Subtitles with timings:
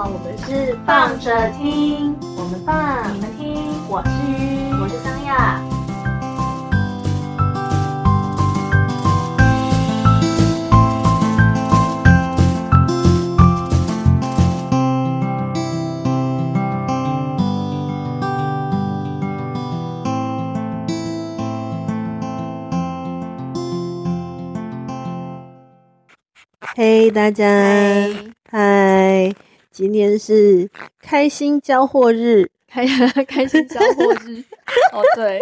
[0.00, 5.60] 好，我们是放着听，我们放，你们听，我是鱼，我是桑亚。
[26.76, 27.44] 嘿，大家，
[28.48, 29.34] 嗨。
[29.38, 29.47] 嗨，
[29.78, 30.68] 今天是
[30.98, 32.84] 开心交货日，开
[33.28, 34.42] 开心交货日
[34.92, 35.38] 哦，对，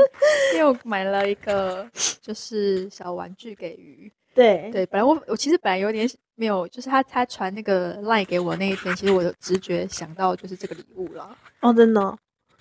[0.55, 1.89] 因为我买了一个
[2.21, 4.13] 就是小玩具给鱼。
[4.35, 12.15] 对，对，本来我我其实本来有点没有，就是他他传那个 line 给我那一天，其实我有直觉想到就是这个礼物啦，哦，真的哦、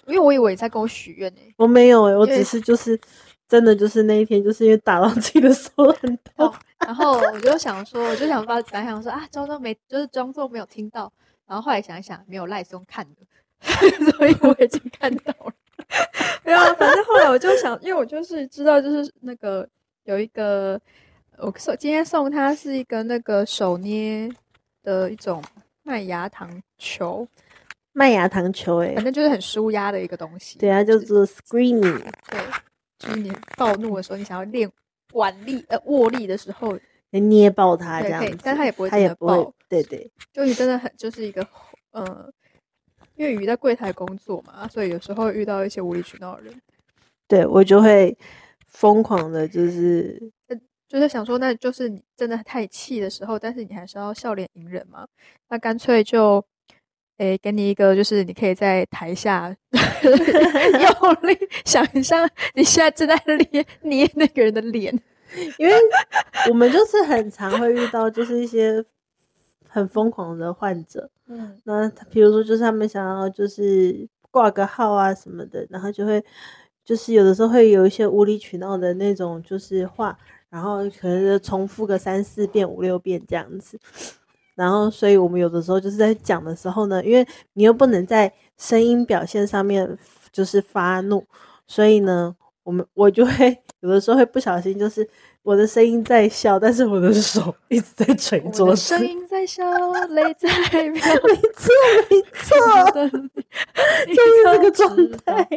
[0.08, 1.42] 因为我以为你在跟我许愿呢。
[1.58, 2.98] 我没有诶，我只是就是
[3.50, 5.70] 真的就是那一天，就是因为打到自己的手
[6.02, 11.12] 很痛，哦，然后我就想说，我就想把想想说啊，装作没，就是装作没有听到。
[11.48, 13.22] 然后后来想一想，没有赖松看的，
[14.18, 15.54] 所以我已经看到了。
[16.44, 19.68] 没有啊，反正后来我就想，因为我就是知道，就是那个
[20.06, 20.80] 有一个，
[21.38, 24.30] 我送今天送他是一个那个手捏
[24.84, 25.44] 的一种
[25.84, 27.28] 麦芽糖球，
[27.94, 30.58] 麦芽糖球诶反，正就是很舒压的一个东西。
[30.60, 32.40] 对啊，就是 screaming，对，
[32.98, 34.70] 就是你暴怒的时候，你想要练
[35.14, 36.78] 腕力呃握力的时候，
[37.20, 41.46] 捏爆它这样子，，但它也不会真的它也不会爆，，对对，就你真的很就是一个
[41.92, 42.32] 呃，
[43.16, 46.54] 因为鱼在柜台工作嘛，所以有时候遇到一些无理取闹的人，
[47.28, 48.18] 对我就会
[48.68, 50.22] 疯狂的，就是
[50.88, 55.08] 就是想说，那就是你真的太气的时候，但是你还是要笑脸迎人嘛，
[55.50, 56.44] 那干脆就。
[57.18, 63.16] 诶，给你一个，就是你可以在台下 用力想象你现在正在
[63.52, 64.94] 捏捏那个人的脸，
[65.58, 65.74] 因为
[66.50, 68.84] 我们就是很常会遇到，就是一些
[69.68, 76.24] 很疯狂的患者， 嗯，那他比如说就是他们想要就是挂个号啊什么的，然后就会
[76.84, 80.18] 就是有的时候会有一些无理取闹的那种就是话，
[80.50, 83.80] 然后可能就重复个三四遍五六遍这样子。
[84.56, 89.98] 然后，所以我们有的时候就是在讲的时候呢，因为你又不能在声音表现上面
[90.32, 91.26] 就是发怒，
[91.68, 95.08] 所以呢，我们我就会有的时候会不小心，就是
[95.44, 98.82] 我的声音在笑，但是我的手一直在捶桌子。
[98.82, 99.64] 声音在笑，
[100.10, 100.50] 泪在
[100.90, 101.70] 飘，没错，
[102.10, 103.10] 没错， 的，
[104.10, 105.48] 就是这个状态，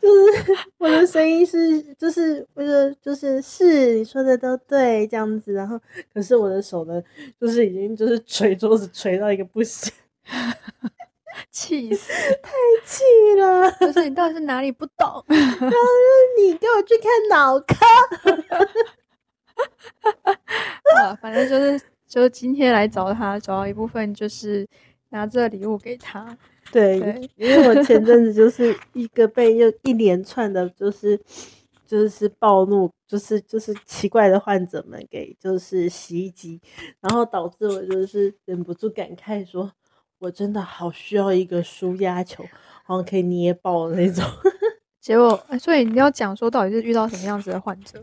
[0.00, 5.80] 就是我的声音是，就是我的就是是你说的都对这样子，然后
[6.14, 7.02] 可是我的手呢，
[7.40, 9.92] 就是已经就是捶桌子捶到一个不行，
[11.50, 12.12] 气死！
[12.42, 12.50] 太
[12.84, 13.02] 气
[13.38, 15.24] 了，就是你到底是哪里不懂？
[15.28, 15.78] 然后
[16.38, 17.74] 你给我去看脑科。
[20.96, 24.66] 啊，反正就是就是今天来找他，找到一部分就是
[25.10, 26.36] 拿这个礼物给他。
[26.70, 31.18] 对，对因为我前阵子就是一个被又一连串的，就是
[31.86, 36.60] 就是暴怒，就是就是奇怪的患者们给就是袭击，
[37.00, 39.72] 然后导致我就是忍不住感慨说，
[40.18, 42.44] 我真的好需要一个舒压球，
[42.84, 44.24] 好像可以捏爆的那种。
[45.00, 48.02] 结果，哎所以你要讲说到底是遇到什么样子的患者，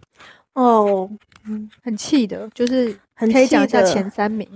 [0.53, 1.09] 哦，
[1.45, 4.49] 嗯很气的，就是很可以讲一下前三名。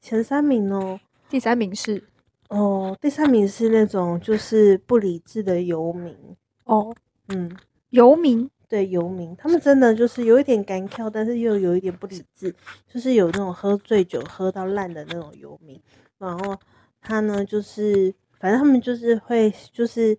[0.00, 0.98] 前三名哦，
[1.28, 2.02] 第三名是
[2.48, 6.16] 哦，第三名是那种就是不理智的游民，
[6.64, 6.94] 哦
[7.28, 7.54] 嗯。
[7.90, 12.54] 游民，对游民，他们真的就是有一点干跳，但是又有一点不理智，
[12.86, 15.76] 就是有那种喝醉酒喝到烂的那种游民。
[16.16, 16.56] 然后
[17.00, 20.16] 他呢，就是反正他们就是会，就是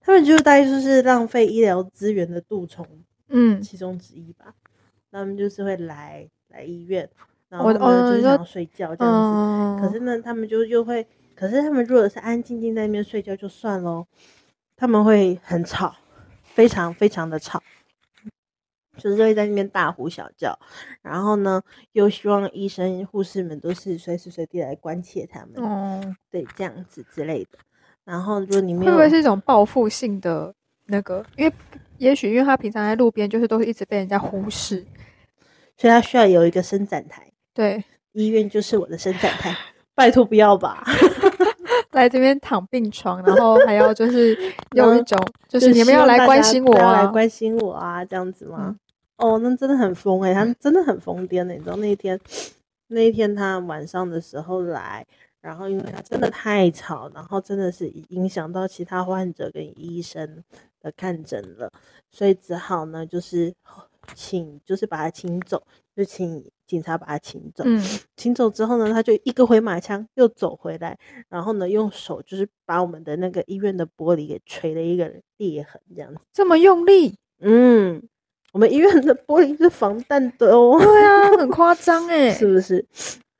[0.00, 2.86] 他们就大概就是浪费医疗资源的蠹虫
[3.28, 4.54] 嗯，其中之一吧。
[5.10, 7.08] 他们就是会来来医院，
[7.48, 9.78] 然我后呢就是想睡觉这样子。
[9.78, 14.04] 嗯，可是呢，他们就又会，可是他们如果是安静静在那边睡觉就算喽，
[14.76, 15.94] 他们会很吵，
[16.42, 17.62] 非常非常的吵，
[18.96, 20.58] 就是会在那边大呼小叫，
[21.02, 27.58] 然后呢，又希望医生护士们都是随时随地来关切他们，哦，对，这样子之类的。
[28.04, 30.54] 然后如果你没有会不，会是一种报复性的
[30.86, 31.24] 那个？
[31.36, 31.52] 因为
[31.98, 34.84] 也许因为他平常在路边就是都是一直被人家忽视，
[35.76, 37.82] 所以他需要有一个伸展台，对，
[38.12, 39.56] 医院就是我的伸展台，
[39.94, 40.84] 拜托不要吧。
[41.92, 44.36] 来这边躺病床，然后还要就是
[44.72, 45.16] 用一种
[45.48, 48.74] 就是你们要来关心我不要来啊，关心我啊，这样子吗？
[49.16, 51.54] 嗯哦，那真的很疯哎、他真的很疯癫的。
[51.54, 52.18] 你知道那一天，
[52.88, 55.06] 那一天他晚上的时候来，
[55.40, 60.42] 然后因为他真的太吵，然后真的是影响到其他患者跟医生
[60.80, 61.70] 的看诊了，
[62.10, 63.54] 所以只好呢，就是
[64.14, 65.62] 请就是把他请走，
[65.94, 67.62] 就请警察把他请走。
[67.66, 67.80] 嗯，
[68.16, 76.20] 请走之后呢，他就一个回马枪又走回来，然后呢用手就是把我们的那个医院的玻璃给锤了一个裂痕，这样子。
[76.32, 78.02] 这么用力，嗯，
[78.54, 82.86] 我们医院的玻璃是防弹的哦，对啊，很夸张哎， 是不是？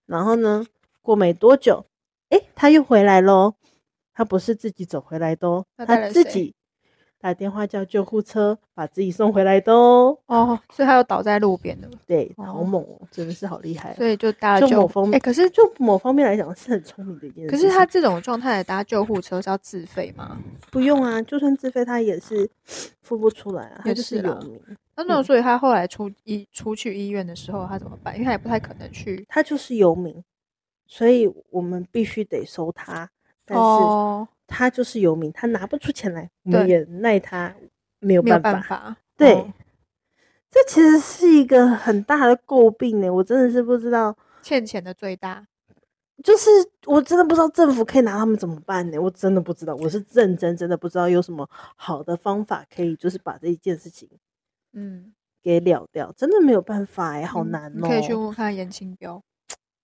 [0.06, 0.66] 然后呢，
[1.02, 1.86] 过没多久，
[2.30, 3.54] 哎，他又回来喽。
[4.12, 6.52] 他不是自己走回来的哦，他自己
[7.20, 10.18] 打电话叫救护车把自己送回来的哦。
[10.26, 11.88] 哦，所以他又倒在路边的。
[12.06, 13.94] 对，好猛哦，真的是好厉害。
[13.94, 17.50] 所以就搭救某方面，可是就某方面来讲是很聪明的一件事。
[17.50, 20.38] 可是他这种状态搭救护车是要自费吗？
[20.70, 22.48] 不用啊，就算自费他也是
[23.02, 24.60] 付不出来啊，他就是有名。
[24.96, 28.14] 那那所以他后来出医出去医院的时候，他怎么办？
[28.14, 29.24] 因为他也不太可能去。
[29.28, 30.22] 他就是游民，
[30.86, 33.10] 所以我们必须得收他。
[33.44, 37.54] 但是他就是游民，他拿不出钱来，我们也奈他
[37.98, 38.96] 没有办法。
[39.16, 39.52] 对，
[40.50, 43.12] 这其实是一个很大的诟病呢。
[43.12, 45.46] 我真的是不知道欠钱的最大，
[46.22, 46.48] 就是
[46.86, 48.98] 我真的不知道政府可以拿他们怎么办呢？
[48.98, 54.08] 我真的不知道，我是认真真的不知道有什么好的方法可以，就是把这一件事情，
[54.74, 56.12] 嗯，给了掉。
[56.12, 57.88] 真的没有办法哎，好难哦。
[57.88, 59.22] 可以去问看严清标。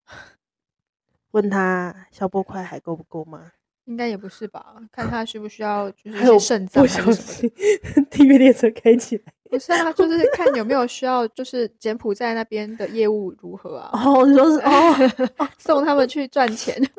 [1.33, 3.53] 问他消波块还够不够吗？
[3.91, 9.23] 应该也不是吧，看他需不需要就是肾脏还是什么地狱列车开起来。
[9.51, 13.91] 不是啊，就是看有没有需要，就是柬埔寨那边的业务如何啊？
[13.93, 16.81] 哦，你说是哦， 送他们去赚钱，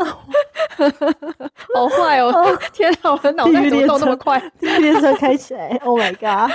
[1.74, 2.34] 好坏哦！
[2.74, 4.38] 天啊，我的脑袋怎么动那么快？
[4.60, 6.52] 地狱列车开起来，Oh my god！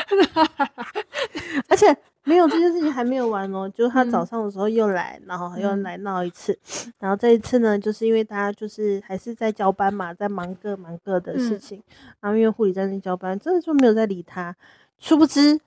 [1.69, 1.97] 而且。
[2.27, 6.59] 没有这件事情还没有完哦，就是他早上的时候又来，然后又来闹一次，
[6.99, 11.81] 然后这一次呢，就是因为他就是还是在交班嘛，在忙各忙各的事情，
[12.21, 14.55] 然后因为护理在那交班，真的就没有再理他，
[14.99, 15.61] 殊不知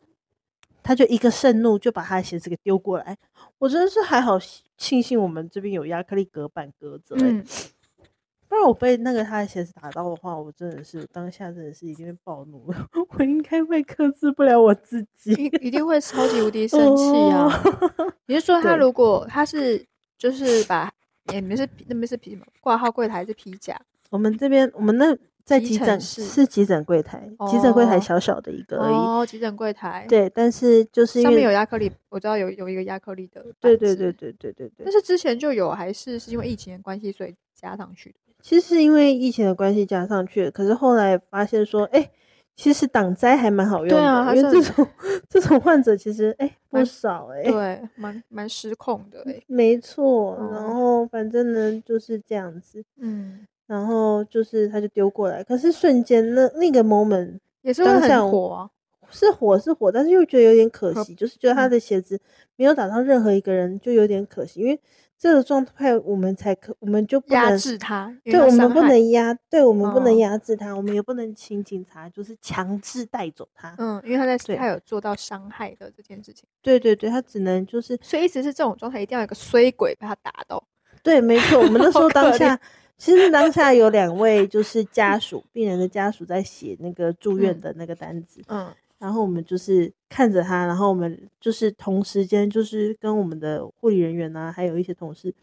[0.83, 3.17] 他就一个盛怒就把他的鞋子给丢过来，
[3.57, 4.37] 我真的是还好
[4.77, 7.15] 庆幸我们这边有亚克力隔板隔着。
[8.49, 12.65] 不然我被那个他的鞋子打到的话，我真的是当下真的是一定会暴怒，
[13.15, 15.31] 我应该会克制不了我自己，
[15.61, 17.47] 一定会超级无敌生气啊！
[18.25, 19.85] 你是说 他如果他是
[20.17, 20.91] 就是把
[21.31, 23.79] 也没是那边是皮挂号柜台是皮夹？
[24.09, 25.15] 我们这边我们那
[25.45, 28.95] 在急诊室是急诊柜台，急诊柜台小小的一个而已。
[28.95, 33.45] 哦，急诊柜台对，但是就是上面有亚克力，我知道有有一个亚克力的。
[33.59, 34.85] 对对对对对对对。
[34.85, 38.17] 但是之前就有，还是是因为疫情的关系，所以加上去的。
[38.41, 42.09] 其实是因为疫情的关系加上去，可是后来发现说，哎，
[42.55, 44.87] 其实挡灾还蛮好用的，因为这种
[45.29, 50.37] 这种患者其实哎不少哎，对，蛮蛮失控的哎，没错。
[50.51, 58.69] 然后反正呢就是这样子，嗯，然后就是他就丢过来，可是瞬间那那个 moment 也是很火啊，
[59.11, 62.19] 是火是火，但是又觉得有点可惜，就是觉得他的鞋子
[62.55, 64.79] 没有打到任何一个人，就有点可惜，因为。
[65.19, 68.15] 这个状态，我们才可，我们就不能压制他。
[68.23, 73.75] 对，我们不能压，对我们不能压制他，我们也不能请警察，就是强制带走他。
[73.77, 76.47] 嗯，因为他在他有做到伤害的这件事情。
[76.61, 80.63] 对对对，他只能就是，所以一直是这种状态，一定要有个衰鬼把他打到。
[81.03, 82.57] 对，没错，我们 那时候当下，
[82.97, 88.41] 其实当下有两位就是家属，病人的家属在写那个住院的那个单子。
[88.47, 88.73] 嗯。
[88.99, 95.33] 然后我们就是看着他，然后我们就是同时间就是跟我们的护理人员呐，还有一些同事，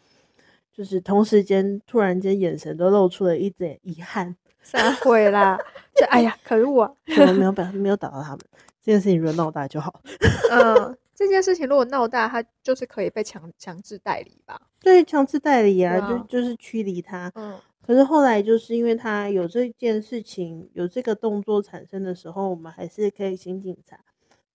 [0.73, 5.59] 就是同时间突然间眼神都露出了一点遗憾，散会啦，
[5.95, 6.93] 就哎呀，可恶啊！
[7.39, 8.41] 没有表没有打到他们，
[8.83, 10.03] 这件事情如果闹大就好。
[10.53, 14.61] 嗯，这件事情如果闹大，他就是可以被强强制代理吧？
[14.81, 17.33] 对，强制代理啊，就就是驱离他。
[17.35, 17.59] 嗯。
[17.87, 24.01] 可是后来，就是因为他有这件事情，有这个动作产生的时候，我们还是可以请警察。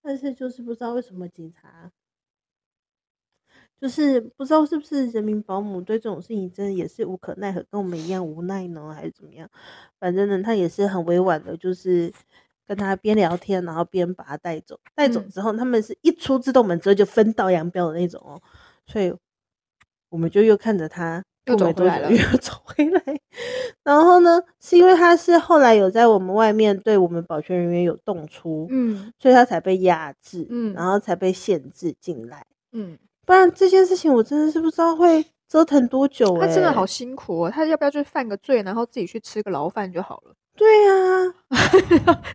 [0.01, 1.91] 但是就是不知道为什么警察，
[3.79, 9.49] 就是不知道是不是人民保姆对这种事情真的也是无可奈何，跟我们一样无奈呢，还是怎么样？
[9.99, 12.11] 反正呢，他也是很委婉的，就是
[12.67, 14.79] 跟他边聊天，然后边把他带走。
[14.95, 18.41] 带走之后，他们是一出自动门之后就分道扬镳的那种哦，
[18.87, 19.13] 所以
[20.09, 21.23] 我们就又看着他。
[21.51, 23.01] 又走回来了， 又走回来。
[23.83, 36.37] 然后呢，是因为他是后来有在我们外面对我们保全人员有动粗，嗯，所以他才被压制，嗯，然后才被限制进来，嗯，不然这件事情我真的是不知道会折腾多久。
[36.39, 40.33] 他真的好辛苦哦，他要不要就犯个罪，然后自己去吃个牢饭就好了？
[40.53, 41.33] 对呀，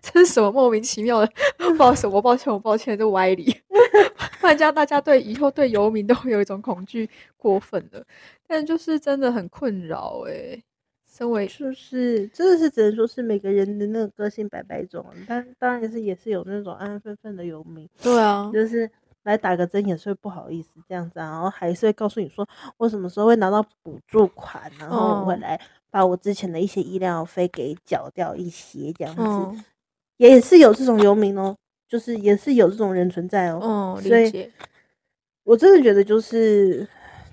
[0.00, 1.30] 这是什么莫名其妙的？
[1.76, 3.54] 不好意思，我抱歉，我抱歉，这歪理。
[4.40, 8.04] 大家大家对以后对游民都会有一种恐惧，过分的，
[8.46, 10.62] 但就是真的很困扰哎。
[11.08, 17.88] 身为就是真的是只能说是每个人的那个个性百百种，但当然是也是有那种安安分分的游民。
[18.02, 18.90] 对啊，就是
[19.22, 25.58] 来打个针也是会不好意思这样子啊，然后还是会告诉你说我什么时候会拿到补助款，然后我会哦来
[25.90, 29.64] 把我之前的一些医疗费给缴掉一些这样子，嗯
[30.18, 31.56] 也是有这种游民哦，
[31.88, 33.60] 就是也是有这种人存在哦。
[33.62, 34.50] 哦，所以理解，
[35.44, 36.86] 我真的觉得就是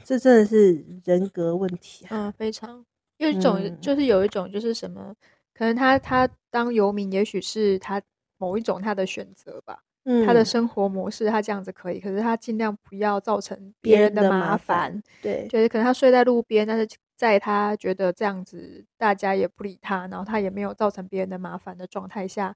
[0.04, 2.28] 这真的是人格问题啊。
[2.28, 2.86] 嗯，非常，
[3.18, 5.14] 有一种嗯就是有一种就是什么，
[5.54, 8.02] 可能他他当游民，也许是他
[8.38, 22.56] 某一种他的选择吧，嗯，他的生活模式他这样子可以，可是他尽量不要造成别别人的麻烦，对就是可能他睡在路边，但是在他觉得这样子大家也不理他，然后他也没有造成别人的麻烦的状态下，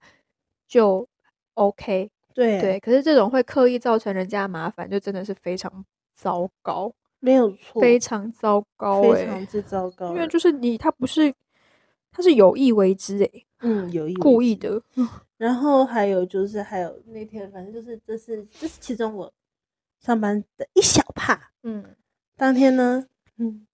[0.68, 1.08] 就
[1.54, 2.10] OK。
[2.34, 5.84] 对对，可是这种会刻意造成人家麻烦，就真的是非常
[6.16, 6.94] 糟糕，
[7.28, 11.34] 没有错，非常糟糕哎、非常之糟糕，因为就是你他不是
[12.12, 14.82] 他是有意为之诶、嗯有意故意的，
[15.38, 19.32] 然后还有就是，还有那天，反正就是这是这是其中我
[20.00, 21.52] 上班的一小帕。
[21.64, 21.84] 嗯。
[22.36, 23.04] 当天呢，
[23.38, 23.66] 嗯，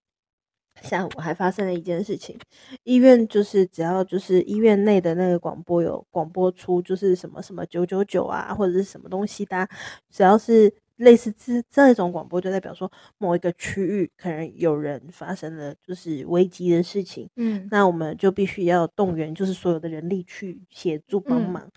[0.81, 2.39] 下午还发生了一件事情，
[2.83, 9.69] 医院就是只要就是医院内的那个广播有广播出就是什么什么九九九啊，或者是什么东西的啊、
[10.09, 21.71] 只要是类似这这种广播，就代表说某一个区域可能有人发生了就是危机的事情，嗯那我们就必须要动员，就是所有的人力去协助帮嗯忙。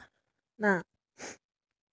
[0.56, 0.82] 那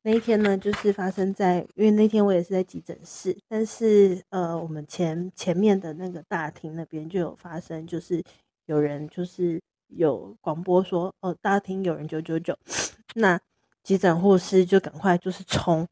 [0.05, 8.21] 那一天呢，就是发生在，因为那天我也是在急诊室，但是呃，我们前前面的那个大厅那边就有发生，就是
[8.65, 12.53] 有人就是有广播说，哦，大厅有人九九九，
[13.15, 13.39] 那
[13.81, 15.87] 急诊护士就赶快就是冲，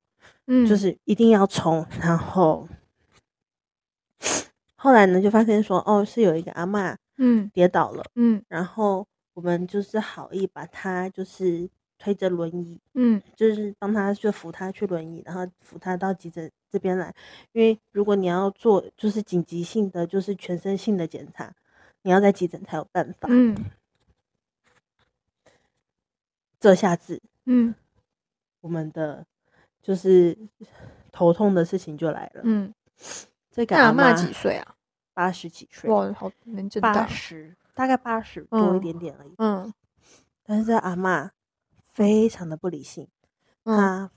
[0.53, 2.67] 嗯，就是一定要冲，然后
[4.75, 8.03] 后来呢，就发现说，哦，是有一个阿嬷嗯跌倒了。
[8.15, 17.15] 嗯然后我们就是好意把她就是推着轮椅，嗯就是帮她就扶她去轮椅，然后扶她到急诊这边来。
[17.53, 21.53] 因为如果你要做就是紧急性的就是全身性的检查，
[22.01, 23.29] 你要在急诊才有办法。
[23.31, 23.55] 嗯
[26.60, 27.74] 这下子嗯
[28.60, 29.25] 我们的
[29.81, 30.38] 就是
[31.11, 32.41] 头痛的事情就来了。
[32.43, 32.73] 嗯，
[33.51, 34.75] 这个阿阿妈嬷几岁啊？
[35.13, 39.33] 八十几岁，哇，好年纪八，十大概八十多一嗯点点而已。
[39.38, 39.73] 嗯
[40.43, 41.31] 但是这阿妈
[41.88, 43.07] 非常的不理性。
[43.65, 44.09] 嗯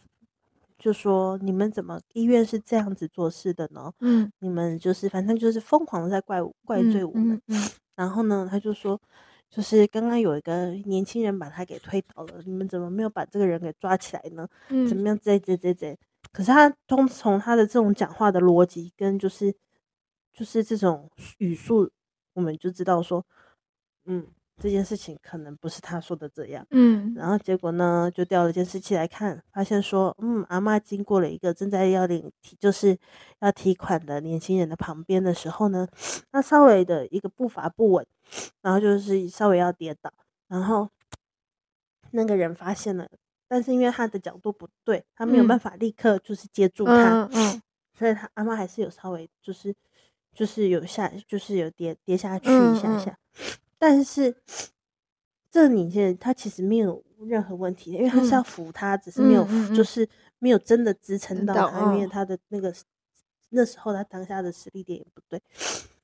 [0.76, 3.92] 就说：“你们怎么医院是这样子做事的呢？
[4.00, 7.35] 嗯你们就是反正就是疯狂的在怪怪罪我们。
[7.49, 9.00] 嗯嗯然后呢，他就说，
[9.55, 14.49] 就是刚刚有一个年轻人把他给推倒了，你们怎么没有把这个人给抓起来呢？
[14.69, 15.17] 嗯，怎么样？
[15.23, 15.97] 这这这这。
[16.33, 19.55] 可是他通从他的这种讲话的逻辑跟就是
[20.33, 21.09] 就是这种
[21.39, 21.89] 语速，
[22.33, 23.25] 我们就知道说，
[24.07, 26.67] 嗯，这件事情可能不是他说的这样。
[26.71, 27.13] 嗯。
[27.15, 32.97] 然后结果呢，就调了监视器来看，发现说，嗯，阿妈经过了一个正在要领提，就是
[33.41, 35.87] 要提款的年轻人的旁边的时候呢，
[36.31, 38.07] 他稍微的一个步伐不稳，
[38.63, 40.13] 然后就是稍微要跌倒，
[40.49, 40.89] 然后
[42.13, 43.09] 那个人发现了，
[43.49, 45.61] 但是因为他的角度不对，他没有办嗯。
[45.61, 47.63] 法立刻就是接住他，嗯嗯。
[47.97, 49.73] 所以他阿妈还是有稍微就是
[50.35, 53.17] 就是有下就是有跌跌下去一下下，
[53.87, 54.35] 但是
[55.50, 62.75] 这个年轻人他其实没有任何问题，因为他是要嗯扶他，只是没有就是没有真的支撑撑到到他，因为嗯他的那个
[63.50, 65.38] 那时候他当下的实力点也不对，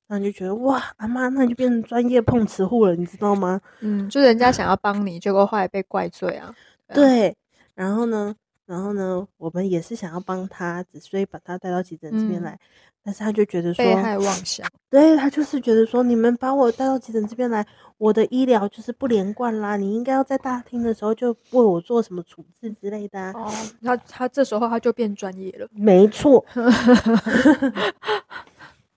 [0.07, 3.59] 然后你就觉得哇，阿妈那你就变成专业碰瓷户了，你知道吗？
[3.81, 6.55] 嗯，就人家想要帮你，结果后来被怪罪啊。
[6.87, 7.37] 对啊，对，
[7.75, 8.37] 然后呢，
[8.71, 12.61] 然后呢，我们也是想要帮他，只所以把他带到急诊这边嗯来，
[13.03, 14.65] 但是他就觉得说，被害妄想。
[14.89, 17.67] 对他就是觉得说，你们把我带到急诊这边来，
[17.99, 23.33] 我的医疗就是不连贯啦，你应该要在大厅的时候就为我做什么处置之类的、啊。
[23.35, 23.51] 哦，
[23.83, 25.67] 他他这时候他就变专业了。
[25.73, 26.47] 没错，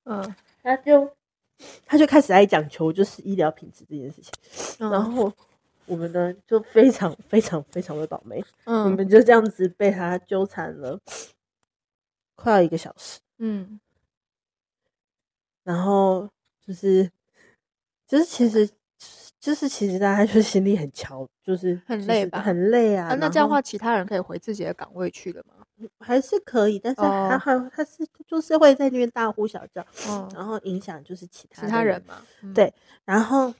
[0.05, 1.09] 嗯 他就
[1.87, 4.31] 他就开始来讲求就是医疗品质这件事情，
[4.87, 5.33] 然嗯后
[5.85, 10.99] 我们呢就非常 非常非常的倒霉，我嗯们就这样子被他纠缠了
[12.35, 13.19] 快要一个小时。
[13.39, 13.79] 嗯
[15.63, 16.29] 然后
[16.65, 17.09] 就是
[18.07, 18.69] 就是其实
[19.39, 23.07] 就是其实大家就是心里很焦，就是很累吧很累啊。
[23.09, 25.65] 啊，那这样的话，其他人可以回自己的岗位去了吗？
[25.99, 32.21] 还是可以，但是他还还他是就是会在那边大呼小叫，嗯，然后影响就是其他其他人嘛。
[32.41, 32.73] 嗯对
[33.05, 33.53] 然后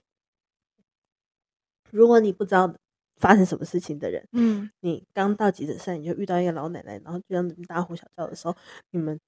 [1.93, 2.73] 如果你不知道
[3.17, 8.55] 发生什么事情的人，嗯你刚到急诊室，你就遇到一个老奶奶，然后就这样子大呼小叫的时候，
[8.89, 9.19] 你们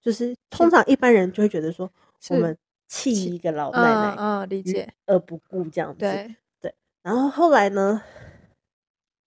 [0.00, 1.90] 就是通常一般人就会觉得说，
[2.30, 4.88] 我们气气一个老奶奶嗯嗯，理解。
[5.06, 5.98] 而不顾这样子。
[5.98, 8.00] 对，然后后来呢，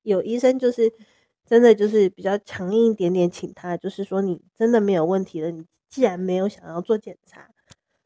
[0.03, 0.91] 有医生就是
[1.45, 7.49] 真的就是比较强硬一点点，请他就是说你真的没有问题了，你既然没有想要做检查，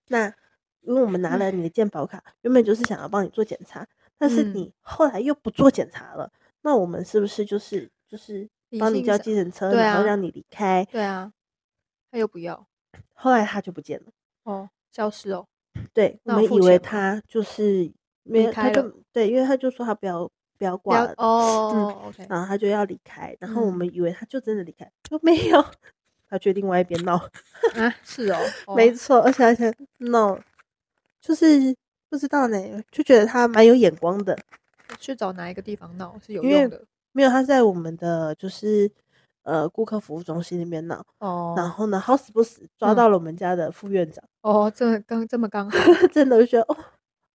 [0.08, 0.34] 那
[0.82, 3.88] 因为我们拿了你的健保卡，原本就是想要帮你做检查，
[4.20, 4.54] 但是嗯。
[4.54, 8.48] 你后来又不做检查了，那我们是不是就是就是
[8.78, 10.86] 帮你叫计程车，然后让你离开？
[10.92, 11.34] 对啊，
[12.12, 12.68] 他又不要。
[13.14, 14.12] 后来他就不见了。
[14.44, 15.48] 哦，消失哦，
[15.94, 17.92] 对，我们以为他就是
[18.24, 23.78] 没有，他就离开了对，因为他就说他不要不要挂了，哦然后他就要离开，然后我嗯。
[23.78, 25.64] 们以为他就真的离开，就没有，
[26.30, 27.16] 他去另外一边闹，
[27.76, 28.76] 啊，是哦，哦。
[28.76, 30.40] 没错，而且而且闹，
[31.22, 31.76] 就是
[32.10, 32.58] 不知道呢，
[32.92, 34.38] 就觉得他蛮有眼光的，
[34.98, 36.84] 去找哪一个地方闹是有用的。
[37.12, 38.90] 没有他在我们的就是
[39.44, 41.70] 呃顾客服务中心那边闹，哦，然。
[41.70, 42.96] 后呢好死不死抓嗯。
[42.96, 45.78] 到了我们家的副院长，哦，这刚这么刚好，
[46.12, 46.78] 真的我就觉得哦，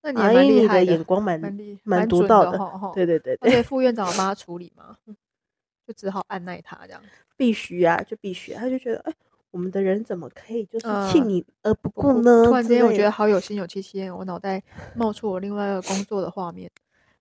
[0.03, 1.41] 那你蛮厉害的，眼光蛮
[1.83, 2.79] 蛮独到的的哈。
[2.79, 3.35] 哈对对对。
[3.41, 4.07] 而且对，副院长。
[4.07, 4.97] 有帮他处理嘛，
[5.87, 7.03] 就只好按耐他这样。
[7.37, 9.13] 必须啊，就必须、啊，他就觉得哎。
[9.55, 12.45] 我们的人怎么可以就是呃弃你而不顾呢？
[12.45, 14.61] 突然之间，我觉得好有心有戚戚焉，我脑袋
[14.97, 16.69] 冒出我另外一个工作的画面。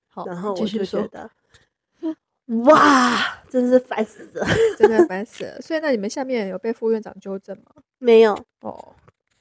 [0.10, 1.30] 好，然后我就觉，得，
[2.66, 4.44] 哇，真是烦死了。
[4.80, 5.62] 真的烦死了。
[5.62, 7.84] 所以那你们下面有被副院长纠正吗？
[8.00, 8.96] 没有，哦，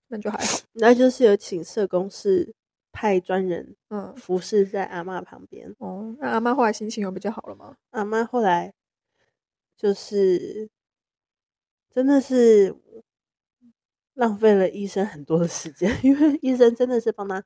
[0.09, 0.59] 那就还好。
[0.75, 2.55] 那就是有请社工室
[2.93, 5.75] 派专人嗯，服侍在阿嬷旁边。
[5.79, 7.75] 哦，那阿妈后来心情有比较好了吗？
[7.93, 8.75] 阿妈后来
[9.79, 10.69] 就是
[11.95, 12.75] 真的是
[14.15, 17.43] 浪费了医生很多的时间，因为医生真的是帮他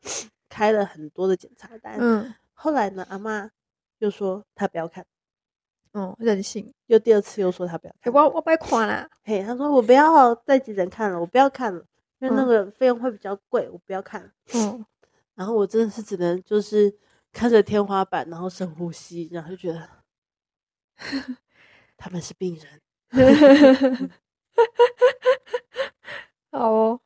[0.48, 1.96] 开了很多的检查单。
[1.98, 3.50] 嗯后来呢，阿妈
[3.98, 5.04] 又说他不要看，
[5.92, 6.72] 嗯，任性。
[6.86, 8.12] 又第二次又说他不要欸看。
[8.14, 9.08] 我我别看啦。
[9.24, 11.84] 嘿，他说我不要在急诊看了，我不要看了，
[12.20, 14.32] 因为那嗯个费用会比较贵，我不要看。
[14.54, 14.84] 嗯，
[15.36, 16.92] 然后我真的是只能就是
[17.30, 19.88] 看着天花板，然后深呼吸，然后就觉得
[21.98, 22.80] 他们是病人。
[26.52, 27.00] 好哦，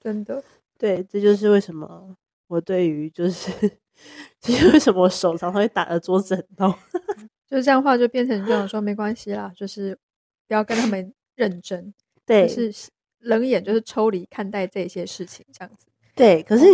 [0.00, 0.42] 真的。
[0.78, 2.16] 对，这就是为什么
[2.48, 3.50] 我对于就是，
[4.40, 6.74] 这就是为什么我手常常会打的桌子很痛。
[7.46, 9.96] 就是这样话，就变成这样说没关系啦，就是
[10.48, 11.92] 不要跟他们认真，
[12.26, 12.88] 对，就是
[13.20, 15.86] 冷眼就是抽离看待这些事情，这样子。
[16.14, 16.64] 对，可是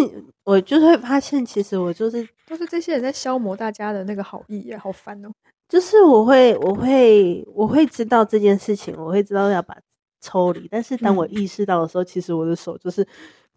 [0.45, 5.31] 我就是会发现，其实我就是都是这些人在消磨大家的那个好意耶，好烦哦。
[5.71, 9.77] 就是我会我会我会知道这件事情，我会知道要把
[10.21, 13.07] 抽离，但是当我嗯意识到的时候，其实我的手就是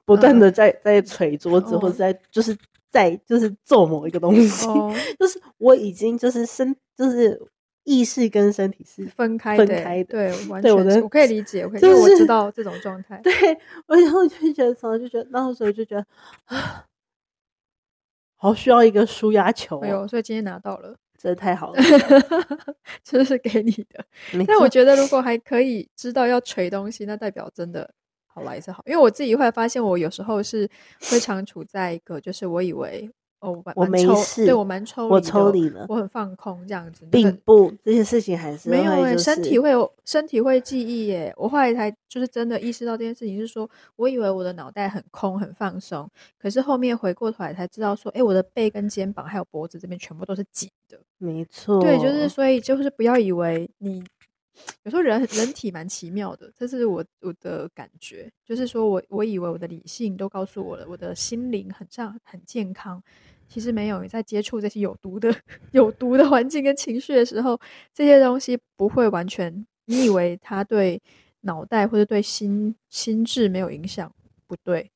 [0.06, 2.56] 不断的在、在捶桌子，或哦者在就是
[2.91, 7.41] 在就是做某一个东西，哦， 就是我已经就是身就是
[7.84, 10.12] 意识跟身体是分开的，分开的。
[10.12, 13.19] 对， 完对我我可以理解，我可以， 因为我就是知道这种状态。
[13.23, 13.34] 对，
[13.88, 16.06] 我然后就觉得，然后就觉得，那时候就觉得
[16.45, 16.86] 啊，
[18.38, 21.81] 好需要一个舒压球、哦，哎呦，所以今天拿到了，真的太好了。
[23.01, 24.05] 这是给你的。
[24.45, 27.89] 但我觉得，如果还可以知道要锤东西，那代表真的
[28.27, 28.83] 好来是好。
[28.86, 33.09] 因为我自己会发现，我有时候是非常处在一个，就是我以为
[33.43, 37.03] 哦，我我没事对我蛮抽我抽离了我很放空这样子。
[37.06, 41.34] 那并不这些事情还是没有哎、会就是身体会有身体会记忆耶。
[41.36, 50.97] 我后来才就是真的意识到这件事情，是说我以为我的脑袋很空很放松，可是后面回过头来才知道说，哎、我的背跟肩膀还有脖子这边全部都是紧的。
[51.17, 54.03] 没错，对，就是所以就是不要以为你
[54.84, 63.01] 有时候人人体蛮奇妙的，这是我我的感觉，就是说我我以为我的理性都告诉我了，我的心灵很上很健康，
[63.53, 64.01] 其实没有。
[64.01, 65.31] 你在接触这些有毒的
[65.73, 67.59] 有毒的环境跟情绪的时候，
[67.93, 70.99] 这些东西不会完全，你以为它对
[71.41, 74.11] 脑袋或者对心心智没有影响，
[74.47, 74.89] 不对，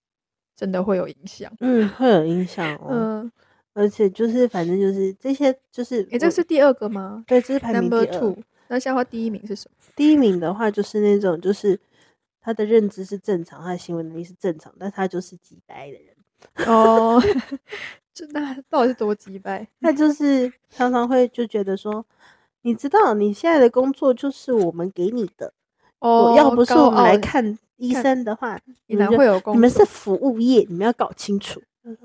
[0.55, 1.51] 真的会有影响。
[1.59, 2.87] 嗯会有影响 哦。
[2.91, 3.31] 嗯，
[3.73, 8.19] 而且就是反正就是这些就是诶，这是第二个吗对，这是排名第？Number 二。
[8.19, 8.37] two，
[8.69, 9.77] 那下话第一名是什么？
[9.95, 11.79] 第一名的话就是那种就是
[12.41, 16.15] 他的认知是正常，他的行为能力是正常，但他就是鸡掰的人。
[16.67, 17.21] 哦，
[18.17, 19.67] 这那到底是多击败？
[19.80, 22.03] 他就是常常会就觉得说，
[22.63, 25.53] 你知道你现在的工作就是我们给你的，
[25.99, 29.53] 哦，要不是我们来看医生的话，你哪们会有工作？
[29.53, 31.62] 你们是服务业，你们要搞清楚。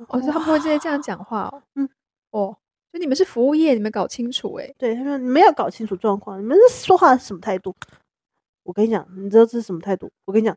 [0.08, 1.62] 哦，是他们会直接这样讲话哦。
[1.74, 1.88] 嗯，
[2.30, 2.56] 哦，
[2.92, 4.72] 就你们是服务业，你们搞清楚哎。
[4.76, 7.74] 对，他说你们要搞清楚状况，你们是说话是什么态度？
[8.64, 10.08] 我跟你讲，你知道这是什么态度？
[10.26, 10.56] 我跟你讲，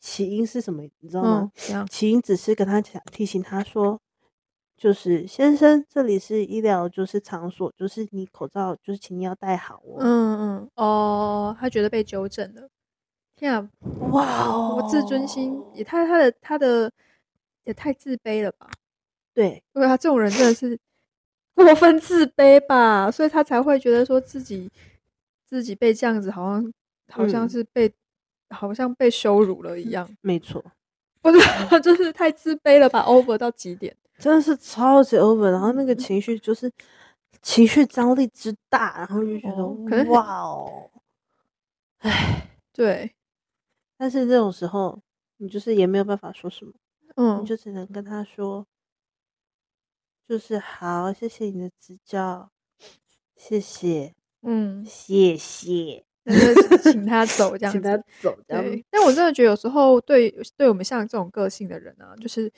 [0.00, 0.82] 起因是什么？
[0.98, 1.52] 你知道吗？
[1.72, 4.00] 嗯，起因只是跟他讲，提醒他说，
[4.82, 9.98] 就是先生，这里是医疗就是场所，就是你口罩就是请你要戴好哦。
[10.00, 12.68] 嗯嗯哦，他觉得被纠正了。
[13.36, 13.70] 天啊，
[14.10, 16.90] 哇哦，我自尊心也太他的他的
[17.62, 18.68] 也太自卑了吧？
[19.32, 20.76] 对对啊，这种人真的是
[21.54, 24.68] 过分自卑吧，所以他才会觉得说自己
[25.46, 26.72] 自己被这样子，好像
[27.08, 27.92] 好像嗯是被、
[28.50, 30.60] 好像被羞辱了一样，没错，
[31.22, 31.38] 不是，
[31.80, 33.96] 就是太自卑了吧，over 到极点。
[34.22, 36.70] 真的是超级 over，然后那个嗯情绪就是
[37.42, 40.88] 情绪张力之大，然后就觉得、哦可能哇哦，
[41.98, 43.12] 唉，对，
[43.98, 45.02] 但是这种时候
[45.38, 46.72] 你就是也没有办法说什么，
[47.16, 47.42] 嗯。
[47.42, 48.64] 你，就只能跟他说，
[50.28, 52.48] 就是好，谢谢你的指教，
[53.34, 57.80] 谢谢，嗯，谢谢，那就请他走 这样子。
[57.80, 62.50] 请他走，这样对，但我真的觉得有时候对对我们像这种个性的人啊，就是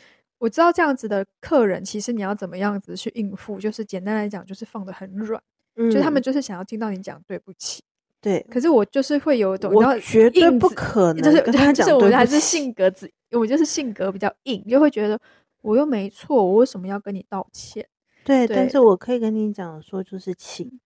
[0.44, 5.42] 我知道这样子的客人，其实你要怎么样子去应付，就是简单来讲，就是放的很软，
[5.90, 7.83] 就他们嗯就是想要听到你讲对不起。
[8.20, 15.18] 对，可是我就是会有一种，我绝对不可能就是跟他讲就是我还是性格子，我就是性格比较硬，就会觉得
[15.62, 17.88] 我又没错，我为什么要跟你道歉？
[18.22, 20.78] 对，但是我可以跟你讲说，就是请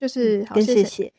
[0.00, 1.12] 就是好谢谢，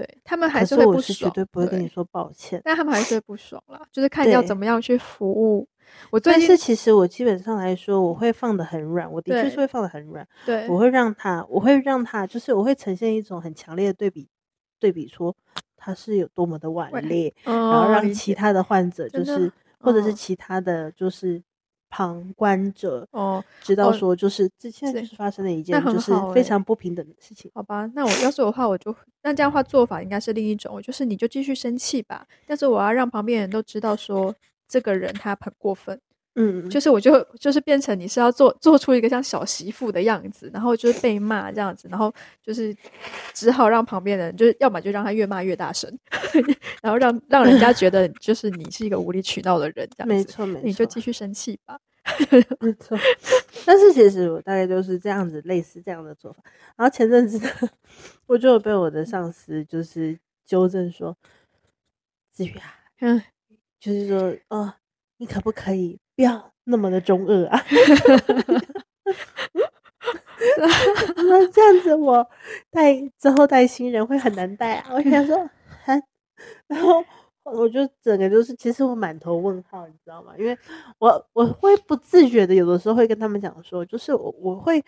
[0.00, 2.60] 对他们还可是会不是我是绝，对不会跟你说抱歉。
[2.64, 5.68] 但他们还是会 不爽啦，就是看要怎么样去服务。
[6.10, 14.28] 我最近但是其实我基本上来说，我会放的很软，我的确是会放的很软，对我会让他，我会让他，就是我会呈现一种很强烈的对比，
[14.78, 15.36] 对比说
[15.76, 21.42] 他是有多么的顽顽劣，然然后让其他的患者就是，或者是嗯其他的就是
[21.90, 27.50] 旁观者哦，知道哦说，就是这现在就是发生了一那件就是非常不平等的事情。
[27.52, 34.34] 好吧，那我要是我的话，我就那这样的话做法应该是另一种，就是你就继续生气吧，但是我要让旁边人都知道说
[34.68, 36.00] 这个人他很过分，
[36.36, 42.12] 嗯，就是我就就是变成你是要做做出一个像小媳妇的样子，然后就是被骂这样子，然后
[42.42, 42.74] 就是
[43.34, 45.92] 只好让旁边人就是要么就让他越骂越大声，
[46.82, 51.78] 然后让让人家觉得 就是你是一个无理取闹的人这样子，没错没错，你就继续生气吧。
[52.60, 52.98] 没错，
[53.66, 56.42] 但是其实我大概就是这样子，类似这样的做法。
[56.76, 57.70] 然后前阵子呢，
[58.26, 61.16] 我就有被我的上司就是纠正说，
[62.32, 63.22] 子瑜啊，嗯，
[63.78, 64.74] 就是说，哦，
[65.18, 67.58] 你可不可以不要那么的中二啊？
[71.16, 72.28] 那这样子我
[72.70, 74.90] 带之后带新人会很难带啊。
[74.92, 75.38] 我想说，
[75.86, 76.02] 啊，
[76.66, 77.02] 然后
[77.44, 80.34] 我就整个就是，其实我满头问号，你知道吗？
[80.38, 80.58] 因为
[80.98, 84.84] 我我会不自觉的，有的时候会跟他们讲说，就是我我会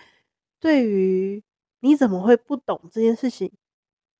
[0.60, 1.42] 对于
[1.80, 3.50] 你怎么会不懂这件事情，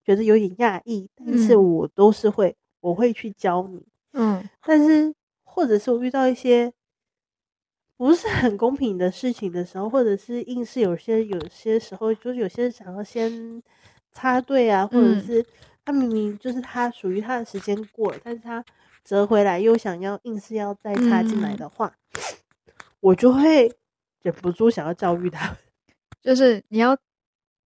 [0.03, 3.85] 觉得有点讶异，但是嗯我都是会，我会去教你。
[4.15, 6.73] 嗯但是或者是我遇到一些
[8.03, 13.63] 不是很公平的事情的时候，或者是硬是有些有些时候，就是有些人想要先
[14.13, 15.23] 插队啊，或者嗯。
[15.25, 15.47] 是
[15.85, 18.65] 他明明就是他属于他的时间过了，但是他
[19.05, 21.57] 折回来又想要硬是要再插进来嗯。
[21.59, 21.93] 的话，
[22.99, 23.73] 我就会
[24.23, 25.57] 忍不住想要教育他。
[26.21, 26.99] 就是你要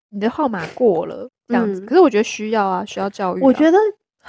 [0.10, 1.86] 你的号码过了这样子，嗯。
[1.86, 3.78] 可是我觉得需要啊，需要教育啊、我觉得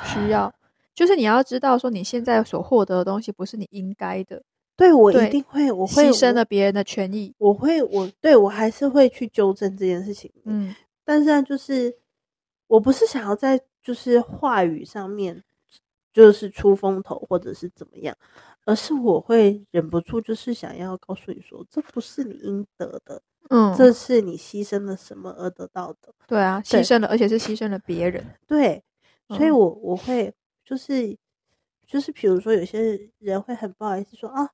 [0.04, 0.54] 需要，
[0.94, 4.42] 就是你要知道说你现在所获得的东西不是你应该的，
[4.76, 7.34] 对我一定会，我会牺牲了别人的权益。
[7.38, 10.32] 我会我对我还是会去纠正这件事情。
[10.44, 11.96] 嗯但是呢，就是
[12.66, 15.44] 我不是想要在就是话语上面
[16.12, 18.16] 就是出风头或者是怎么样，
[18.64, 26.12] 而是我会忍不住就是想要告诉你说，这不是你应得的，嗯，这是你牺牲了什么而得到的。
[26.26, 28.24] 对啊，牺牲了，而且是牺牲了别人。
[28.46, 28.82] 对，
[29.28, 30.32] 所以嗯我我会
[30.64, 31.16] 就是
[31.87, 34.49] 就是比如说有些人会很不好意思说啊。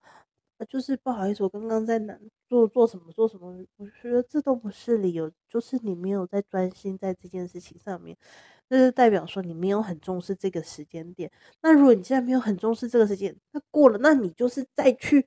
[0.69, 2.15] 就是不好意思，我刚刚在哪
[2.47, 8.15] 做做什么做什么，我觉得这都不是理由，就是你没有在专心在这件事情上面，
[8.69, 11.31] 那就代表说你没有很重视这个时间点。
[11.63, 15.27] 那如果你现在没有很重视这个时间，那过了，那你就是再去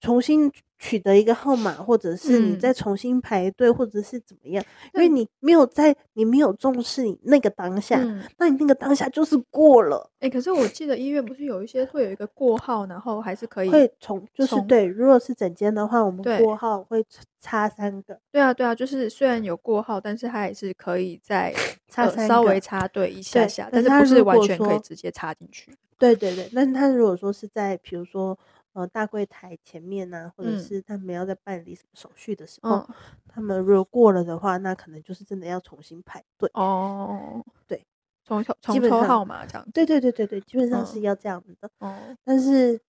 [0.00, 13.70] 重新取得一个号码，或者是你嗯再重新排队，或者是怎么样，因为你没有在，你没有重视你那个当下，嗯，那你那个当下就是过了，哎、可是我记得医院不是有一些会有一个过号，然后还是可以。
[13.70, 17.04] 会从就是对，如果是整间的话，我们过号会
[17.40, 21.52] 插三个，对啊，对啊，就是虽然有过号，但是它也是可以在
[21.88, 25.72] 插呃稍微插队一下下，但但是不是完全可以直接插进去。
[25.98, 28.38] 对对对，但是他如果说是在比如说
[28.78, 32.94] 呃大柜台前面呐、或者嗯是他们要在办理什么手续的时候，嗯，
[33.28, 36.48] 他们如果过了的话，那可能就是真的要重新排队。
[36.54, 37.84] 哦，对，
[38.24, 39.68] 从抽从抽号码这样。
[39.74, 41.68] 对对对对对，基本上是嗯要这样子的。
[41.80, 42.80] 哦，但是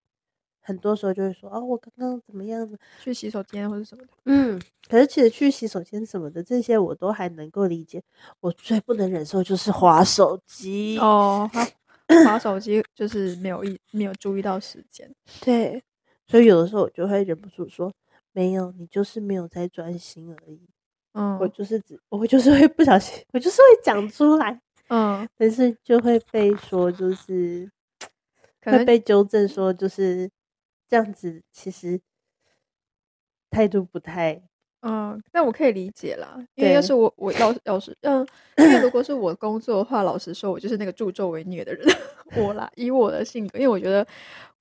[0.60, 2.78] 很多时候就会说，哦，我刚刚怎么样子？
[3.00, 4.10] 去洗手间或者什么的。
[4.26, 8.02] 嗯，可是其实去洗手间什么的，这些我都还能够理解。
[8.40, 10.98] 我最不能忍受就是划手机。
[10.98, 11.66] 哦，他
[12.24, 15.10] 划 手机就是没有意没有注意到时间。
[15.40, 15.82] 对，
[16.26, 17.92] 所以有的时候我就会忍不住说，
[18.32, 20.68] 没有，你就是没有在专心而已。
[21.12, 24.60] 嗯，我就是只，我会就是会不小心， 我就是会讲出来。
[24.88, 27.70] 嗯，但是就会被说就是
[28.60, 30.30] 可能会被纠正说就是
[30.88, 32.00] 这样子，其实
[33.50, 34.47] 态度不太
[34.82, 41.86] 嗯，但我可以理解啦，因为要是我我要要是嗯， 因为如果是我工作的话，老实说，我就是那个助纣为虐的人，
[42.34, 44.06] 我啦，以我的性格，因为我觉得，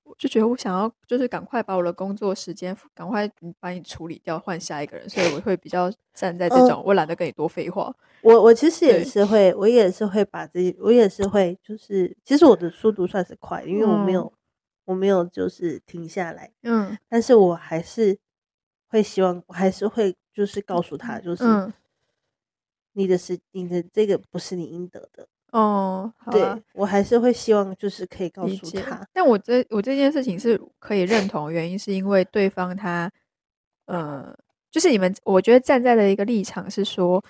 [0.03, 7.93] 我就觉得我想要就是赶快把我的工作时间赶快嗯把你处理掉，换下一个人，所以我会比较站在这嗯种，我懒得跟你多废话。
[8.21, 14.15] 我我其实也是会，我也是会把自己，我也是会，就是其实我的速度算是快，因为我没嗯。
[14.15, 14.33] 有、
[14.85, 16.97] 我没有就是停下来，嗯。
[17.07, 18.17] 但是我还是
[18.87, 21.73] 会希望，我还是会就是告诉他，就是嗯，
[22.93, 29.07] 你的是你的这个不是你应得的，哦，好对我还是会希望就是可以告诉他，。
[29.13, 33.11] 但我这我这件事情是可以认同，原因是因为对方他，
[33.85, 34.35] 呃，
[34.71, 37.23] 就是你们，我觉得站在的一个立场是说，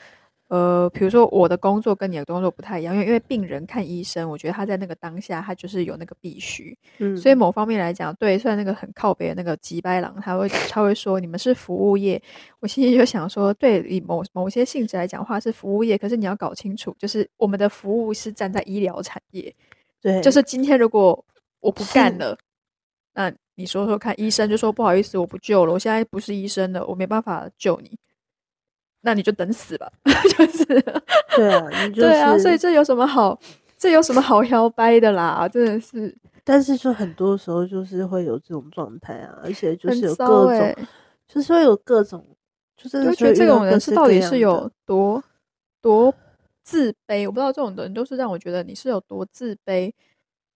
[0.49, 12.21] 呃，比如说我的工作跟你的工作不太一样，因为因为病人看医生，我觉得他在那个当下他就是有那个必须，嗯，所以某方面来讲，对，虽然那个很靠北的那个吉白狼，他会他会说你们是服务业，
[12.59, 19.53] 我心里就想说，对，以某某些性质来讲话是服务业，可是你要搞清楚，就是我们的服务是站在医疗产业，
[20.01, 21.25] 对，就是今天如果
[21.59, 22.37] 我不干了，
[23.13, 27.97] 那你说说看，医生就说不好意思，我不救了，我现在不是医生了，我没办法救你，
[29.07, 29.89] 那你就等死吧，
[30.37, 30.65] 就是
[31.33, 33.39] 对啊，你 就是对啊，所以这有什么好，
[33.77, 35.47] 这有什么好摇摆的啦？
[35.47, 40.85] 真的是但是就很多时候就是会有这种状态啊，而且就是有各欸种，
[41.25, 42.25] 就是会有各种，
[42.75, 45.23] 就是就觉得这种人是到底是有多
[45.81, 46.13] 多
[46.65, 47.25] 自卑？
[47.25, 49.93] 我不知道这种人都是让我觉得你是有多自卑，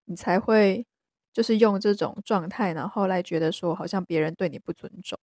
[0.07, 0.85] 你才会
[1.31, 5.17] 就是用这种状态，然后来觉得说好像别人对你不尊重。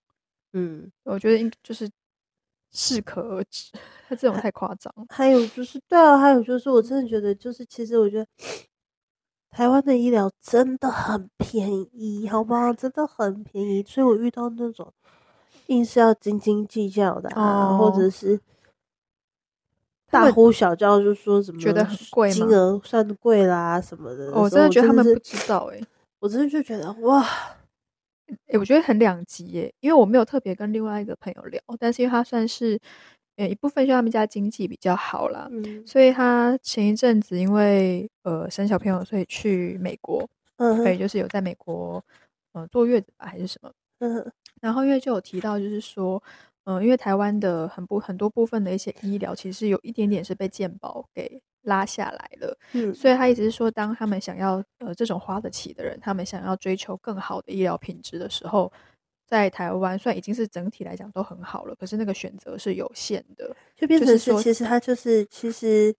[0.52, 1.90] 嗯，我觉得应就是
[2.76, 3.72] 适可而止，
[4.06, 4.92] 他这种太夸张。
[5.08, 8.26] 还有就是对啊，还有就是我真的觉得就是其实我觉得
[9.50, 12.70] 台湾的医疗真的很便宜，好不好？
[12.74, 14.92] 真的很便宜，所以我遇到那种
[15.68, 18.38] 硬是要斤斤计较的啊，或者哦是
[20.10, 24.26] 大呼小叫，就说什么觉得很贵金额算贵啦什么的。
[24.32, 25.80] 哦我真的觉得他们是不知道哎、
[26.20, 27.26] 我真的就觉得哇，
[28.48, 32.78] 诶，我觉得很两极耶，因为我没有特别跟另外一个朋友聊，但是因为他算是，
[33.36, 35.84] 呃，一部分是他们家经济比较好啦，嗯。
[35.86, 42.02] 所以他前一阵子因为呃生小朋友，所以去美国，嗯所以就是有在美国
[42.52, 46.22] 呃坐月子吧还是什么，嗯然后因为就有提到就是说，
[46.66, 58.70] 嗯、因为台湾的很部很多部分的一些医疗其实有一点点是被健保给拉下来了，嗯所以他一直是说，当他们想要呃这种花得起的人，他们想要追求更好的医疗品质的时候，
[59.26, 63.56] 在台湾虽然已经是整体来讲都很好了，可是那个选择是有限的。
[63.74, 65.94] 就变成是就是说其实他就是其实。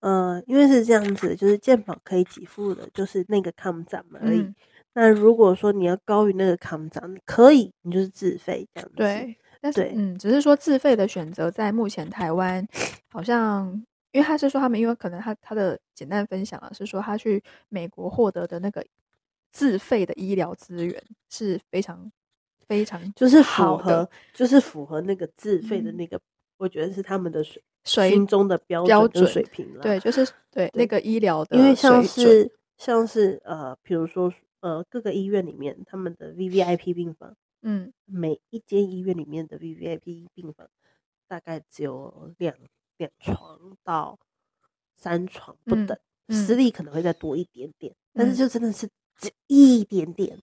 [0.00, 4.38] 呃，因为是这样子，就是健保可以给付的，就是那个抗涨而已。
[4.38, 4.54] 嗯
[4.92, 12.64] 那如果说你要高于那个抗涨，你可以，你就是自费这样子。，对，但是嗯，只是说自费的选择在目前台湾
[13.10, 13.66] 好像，
[14.12, 18.84] 因为他是说他们因为可能他他的简单分享啊是说他去美国获得的那个
[19.50, 22.08] 自费的医疗资源是非常
[22.68, 26.20] 非常就是符合，就是符合那个自费的嗯那个，
[26.58, 29.82] 我觉得是他们的水水心中的标标准跟水平了。
[29.82, 37.34] 对，就是对那个医疗的因为像是像是呃，比如说呃，各个医院里面他们的 V V I P 病房，
[37.66, 37.92] 嗯。
[38.04, 40.68] 每一间医院里面的 V V I P 病房
[41.26, 42.56] 大概只有两
[42.96, 44.18] 两床到
[44.94, 45.98] 三床不嗯等，
[46.28, 46.54] 嗯私。
[46.54, 48.36] 立可能会再多一点点，但是嗯。
[48.36, 50.40] 就真的是只一点点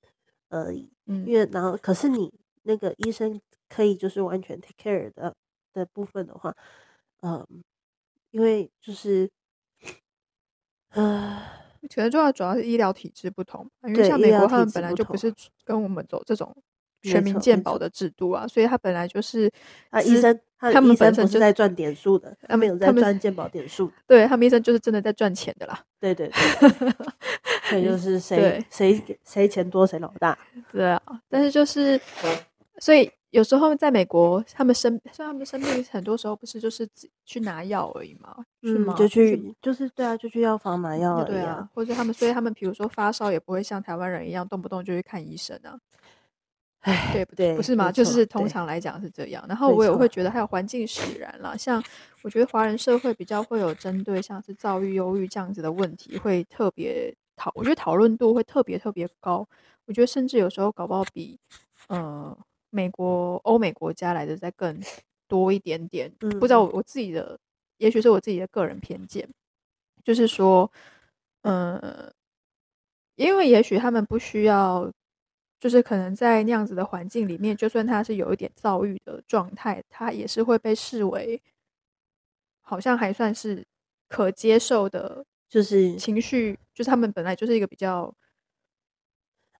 [0.49, 0.91] 而已。
[1.05, 1.25] 嗯。
[1.25, 2.31] 因为然后可是你
[2.63, 5.35] 那个医生可以就是完全 take care 的
[5.73, 6.55] 的部分的话，
[7.21, 7.63] 嗯，
[8.31, 9.29] 因为就是，
[10.89, 11.41] 呃，
[11.89, 15.33] 可能主要主要是医疗体制不同，因为像美国他们本来就不是
[15.63, 16.61] 跟我们走这种没
[17.11, 19.51] 全民健保的制度啊，所以他本来就是
[19.89, 23.91] 啊，医生他们本身就是在赚点数的，他们有在赚健保点数。
[24.07, 25.79] 对他们医生就是真的在赚钱的啦。
[25.99, 26.93] 对对对，
[27.69, 30.37] 所以就是谁谁谁钱多谁老大。
[30.71, 31.99] 对啊，但是就是，
[32.79, 38.93] 所以有时候在美国，他们生，像他们生病，很多时候不是就是只去拿药而已嘛，是吗？
[38.93, 41.67] 嗯，就去就是对啊，就去药房拿药而已对啊，。
[41.73, 45.75] 或者他们，所以他们比如说发烧也不会像台湾人一样动不动就去看医生啊。
[46.83, 47.91] 唉，对不对不是吗？
[47.91, 49.43] 就是通常来讲是这样。
[49.47, 51.83] 然后我也会觉得还有环境使然啦，像
[52.21, 59.47] 我觉得华人社会比较会有针对像是躁郁、忧郁这样子的问题，会特别讨，我觉得讨论度会特别特别高。
[59.85, 61.39] 我觉得甚至有时候搞不好比
[61.87, 62.37] 呃
[62.69, 64.77] 美国、欧美国家来的再更
[65.27, 66.11] 多一点点。
[66.19, 67.39] 不知道嗯我我自己的，
[67.77, 69.27] 也许是我自己的个人偏见。
[70.03, 70.69] 就是说，
[71.43, 72.11] 呃，
[73.15, 74.91] 因为也许他们不需要，
[75.63, 81.41] 就是可能在那样子的环境里面，就算他是有一点躁郁的状态，他也是会被视为
[82.61, 83.65] 好像还算是
[84.09, 88.13] 可接受的就是情绪，就是他们本来就是一个比较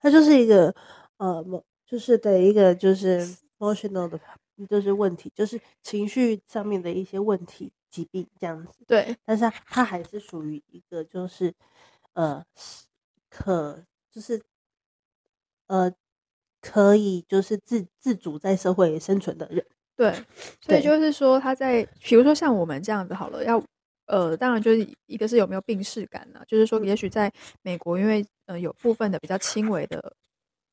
[0.02, 0.76] 他就是一个
[1.16, 3.26] 呃，某就是的一个就是
[3.58, 4.20] emotional 的，
[4.70, 8.84] 就是问题，就是情绪上面的一些问题、疾病这样子。
[8.86, 11.54] 对但是它它还是属于一个就是
[12.12, 12.44] 呃
[13.30, 14.44] 可就是
[15.68, 15.92] 呃
[16.62, 19.66] 可以就是自自主在社会生存的人。
[19.96, 20.14] 对，
[20.62, 23.62] 所以就是说他在，比如说像我们这样子好了，要
[24.08, 30.14] 呃，当然就是一个是有没有病逝感呢、就是说，嗯也许在美国，因为呃有部分的比较轻微的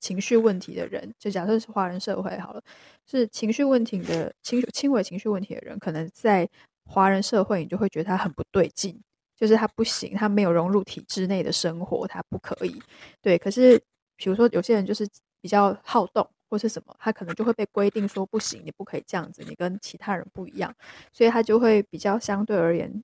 [0.01, 2.63] 情绪问题的人，就假设是华人社会好了，
[3.07, 6.49] 是情绪问题的轻轻微情绪问题的人，可能在
[6.87, 8.99] 华人社会，你就会觉得他很不对劲，
[9.37, 12.81] 就是他不行，他没有融入体制内的生活，他不可以。
[13.21, 13.81] 对，可是
[14.23, 15.09] 比如说有些人就是
[15.41, 20.75] 比较好动或是什么，他可能就会被规定说不行，你不可以这样子，你跟其他人不一样，
[21.11, 23.03] 所以他就会比较相对而言，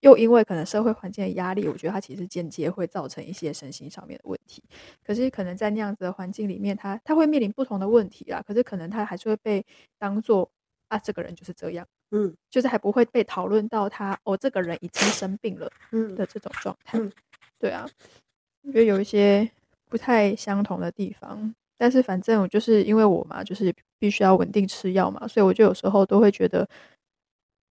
[0.00, 4.62] 又因为可能社会环境的压力，我觉得他其实间接会造成一些身心上面的问题。
[5.04, 9.64] 可是可能在那样子的环境里面，他他会面临不同的问题啦，可是可能他还是会被
[9.98, 10.48] 当做
[10.88, 15.68] 啊这个人就是这样，嗯就是还不会被讨论到他哦这个人已经生病了。
[15.90, 16.98] 嗯的这种状态。
[16.98, 17.10] 嗯
[17.58, 17.88] 对啊，
[18.62, 19.50] 我觉得有一些
[19.92, 26.66] 不太相同的地方，但是反正我就是因为我嘛，就是必须要稳定吃药嘛，所以我就有时候都会觉得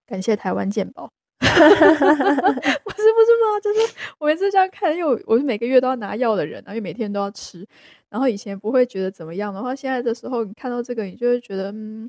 [0.07, 1.11] 感谢台湾健保。
[1.41, 7.67] 不是不是吗，就是我每次这样看，因为我是每个月都要拿药的人啊，因为每天都要吃。
[8.11, 12.07] 然后以前不会觉得怎么样的话，现在的时候你看到这个，你就会觉得，嗯，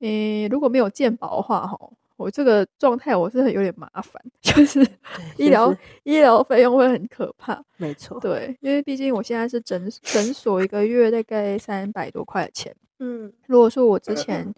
[0.00, 1.78] 诶、如果没有健保的话，哈，
[2.18, 4.80] 我这个状态我是很有点麻烦， 就是
[5.36, 7.62] 医疗就是医疗费用会很可怕。
[7.76, 8.18] 没错。
[8.20, 12.74] 对，因为毕竟我现在是诊诊所，一个月大概三百多块钱。
[12.98, 14.52] 嗯如果说我之前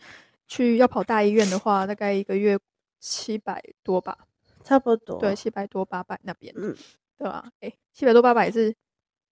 [0.48, 2.58] 去要跑大医院的话，大概一个月
[2.98, 4.16] 七百多吧。
[4.64, 5.18] 差不多。
[5.18, 6.74] 对，七百多八百那边，嗯，
[7.18, 8.74] 对吧、诶，七百多八百也是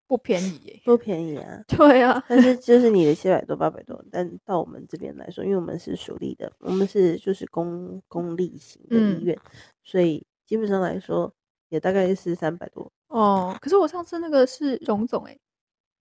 [0.08, 0.82] 不便宜耶。
[0.86, 1.62] 不便宜啊。
[1.67, 9.38] 对啊，但是就是你的七百多八百多，但到我们这边来说，因为我们是属立的，我们是就是公公立型的嗯医院，
[9.84, 11.34] 所以基本上来说
[11.70, 12.91] 也大概是三百多。
[13.10, 15.39] 哦，可是我上次那个是荣总诶，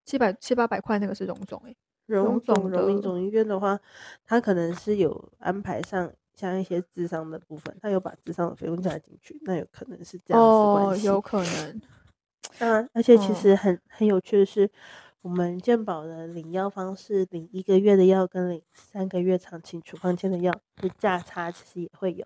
[0.06, 1.76] 七百七八百块那个是荣总诶。
[2.06, 3.80] 荣荣总总荣民总医院的话，
[4.24, 11.08] 他可能是有安排上像一些智商的部分，他有把智商的费用加进去，那有可能是这样子哦关，系。
[11.08, 11.82] 有可能。
[12.60, 14.70] 啊，而且其哦实很很有趣的是，
[15.22, 22.26] 我们健保的领药方式，领一个月的药跟领三个月长期处方签的药的价差，其实也会有。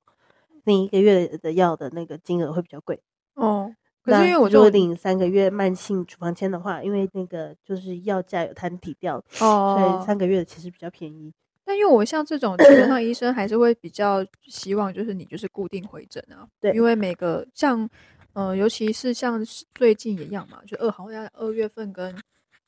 [0.66, 3.00] 领一个月的药的那个金额会比较贵。
[3.36, 11.34] 哦，可是那因为我就领三个月慢性处方签的话，因为那个就是药价有摊底掉，所哦以，三个月的其实比较便宜。
[11.64, 17.90] 但因为我像这种，基本上医生还是会比较希望就是你就是固定回诊啊，对因为每个像
[18.34, 22.16] 呃，尤其是像最近一样嘛，就二好像二月份跟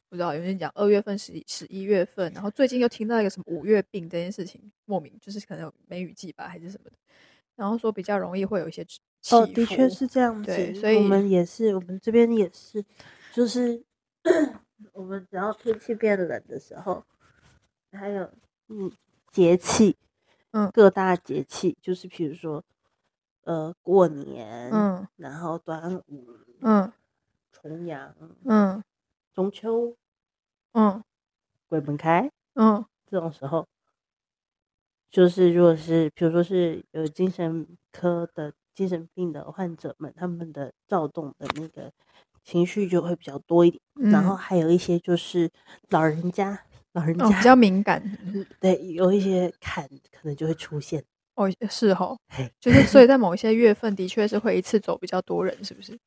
[0.10, 6.98] 不知道有人讲二月份十十一月份，然后最近又听到一个什么五月病这件事情，莫名就是可能有梅雨季吧还是什么的，
[7.56, 10.48] 然后说比较容易会有一些起哦，的确是这样子。
[10.48, 12.84] 对所以我们也是，我们这边也是，
[13.32, 13.82] 就是
[14.94, 17.06] 我们只要天气变冷的时候，
[17.92, 18.30] 还有
[18.68, 18.92] 嗯
[19.32, 19.96] 节气，
[20.52, 22.62] 嗯各大节气，就是比如说
[23.44, 25.08] 呃过年，嗯。
[25.16, 26.28] 然后端午、
[26.62, 26.92] 嗯。
[27.52, 28.84] 重阳、嗯。
[29.34, 29.96] 中秋、
[30.74, 31.04] 嗯。
[31.68, 32.84] 鬼门开嗯。
[33.10, 33.68] 这种时候，
[35.12, 41.92] 就是如果是比如说是有精神科的精神病的患者们，他们的躁动的那个
[42.44, 43.82] 情绪就会比较多一点。
[44.12, 44.38] 然后嗯。
[44.38, 45.50] 还有一些就是
[45.90, 48.02] 老人家，老人哦比、较敏感，
[48.60, 51.04] 对有一些坎可能就会出现。
[51.36, 52.18] 哦是哦，
[52.60, 55.98] 就是所以在 某一些月份的确是会一次走比较多人，是不是？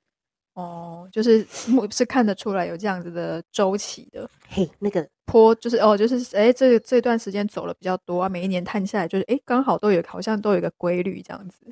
[0.54, 11.66] 哦，就是目是看得出来有这样子的周期的嘿，那个坡，就是哦，就是哎，这这段时间走了比较多啊，每一年探下来就是哎，刚好都有好像都有一个规律这样子。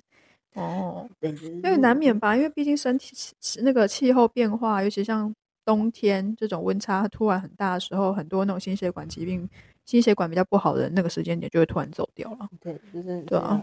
[0.55, 3.15] 哦，对，因为难免吧，因为毕竟身体
[3.63, 5.33] 那个气候变化，尤其像
[5.65, 9.49] 冬天这种温差突然很大的时候，很多那种心血管疾病、
[9.85, 12.49] 心血管比较不好的人那个时间点就会突然走掉了。
[12.61, 13.63] 对，就是对啊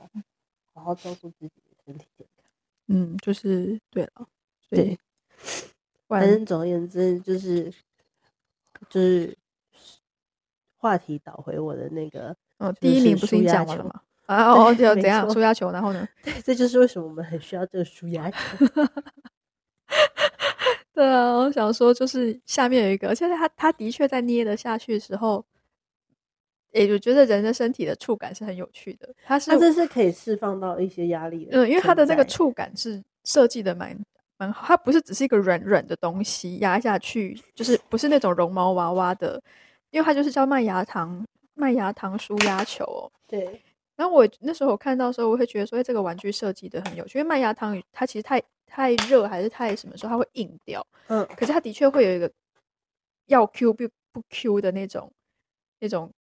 [0.73, 2.45] 好好照顾自己的身体健康。
[2.87, 4.27] 嗯，就是对了，
[4.69, 4.97] 对，
[6.07, 7.71] 反正总而言之，就是
[8.89, 9.37] 就是
[10.77, 14.01] 话题导回我的那个，嗯，就是第一名不是已经舒压球讲完了吗？
[14.25, 16.07] 啊哦，就没怎样错舒压球，然后呢？
[16.23, 18.37] 对，这就是为什么我们很需要这个输压球。
[20.93, 25.43] 对啊，我想说就是下面有一个，而且他他的确在捏得下去的时候，
[26.71, 31.51] 诶，我觉得人的身体的触感是很有趣的，它是它这是可以释放到一些压力的。
[31.57, 33.97] 嗯，因为它的这个，触感是设计的蛮
[34.37, 39.41] 蛮好，它不是只是一个软软的东西压下去，就是不是那种绒毛娃娃的，
[39.91, 43.11] 因为它就是叫麦芽糖麦芽糖舒压球哦。
[43.27, 43.61] 对，
[43.95, 52.31] 然后我那时候我看到的时候，我会觉得说，哎，这个玩具设计的很有趣，因为麦芽糖它其实太太热还是太什么时候它会硬掉，嗯，可是它的确会有一个
[53.25, 55.11] 要 Q 不不 Q 的那种
[55.79, 56.11] 那种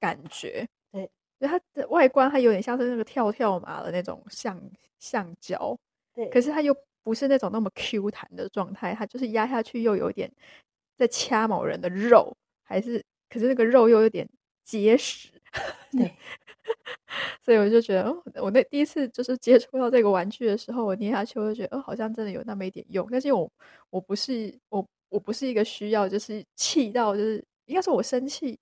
[0.00, 0.66] 感觉。
[0.92, 1.08] 对，
[1.40, 4.60] 就它的外观它有点像是那个跳跳马的那种橡
[4.98, 5.76] 橡胶，
[6.14, 10.30] 对，可是它又不是那种那么 Q 弹的状态，它就是压下去又有点
[10.96, 14.28] 在掐某人的肉，还是可是那个肉又有点
[14.64, 15.30] 结实。
[15.92, 16.14] 对，
[17.40, 23.08] 所以我就觉得，哦，我那第一次就是接触到这个玩具的时候，我捏下去，我就觉得，哦，好像真的有那么一点用。
[23.10, 23.50] 但是我
[23.90, 28.58] 我不是我我不是一个需要就是气到就是应该说我生气，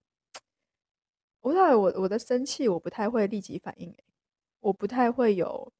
[1.46, 4.04] 我不知道我我的生气我不太会立即反应、欸，
[4.58, 5.72] 我不太会有。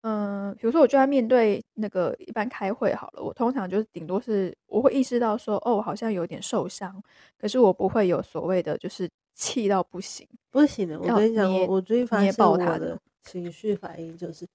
[0.00, 7.00] 嗯，比如说，我就在面对那个一般开会好了，我通常就是顶多是我会意识到说，哦，好像有点受伤，
[7.38, 10.26] 可是我不会有所谓的就是气到不行。
[10.50, 10.98] 不行的。
[10.98, 14.48] 我跟你讲，我我最近发捏现我的情绪反应就是，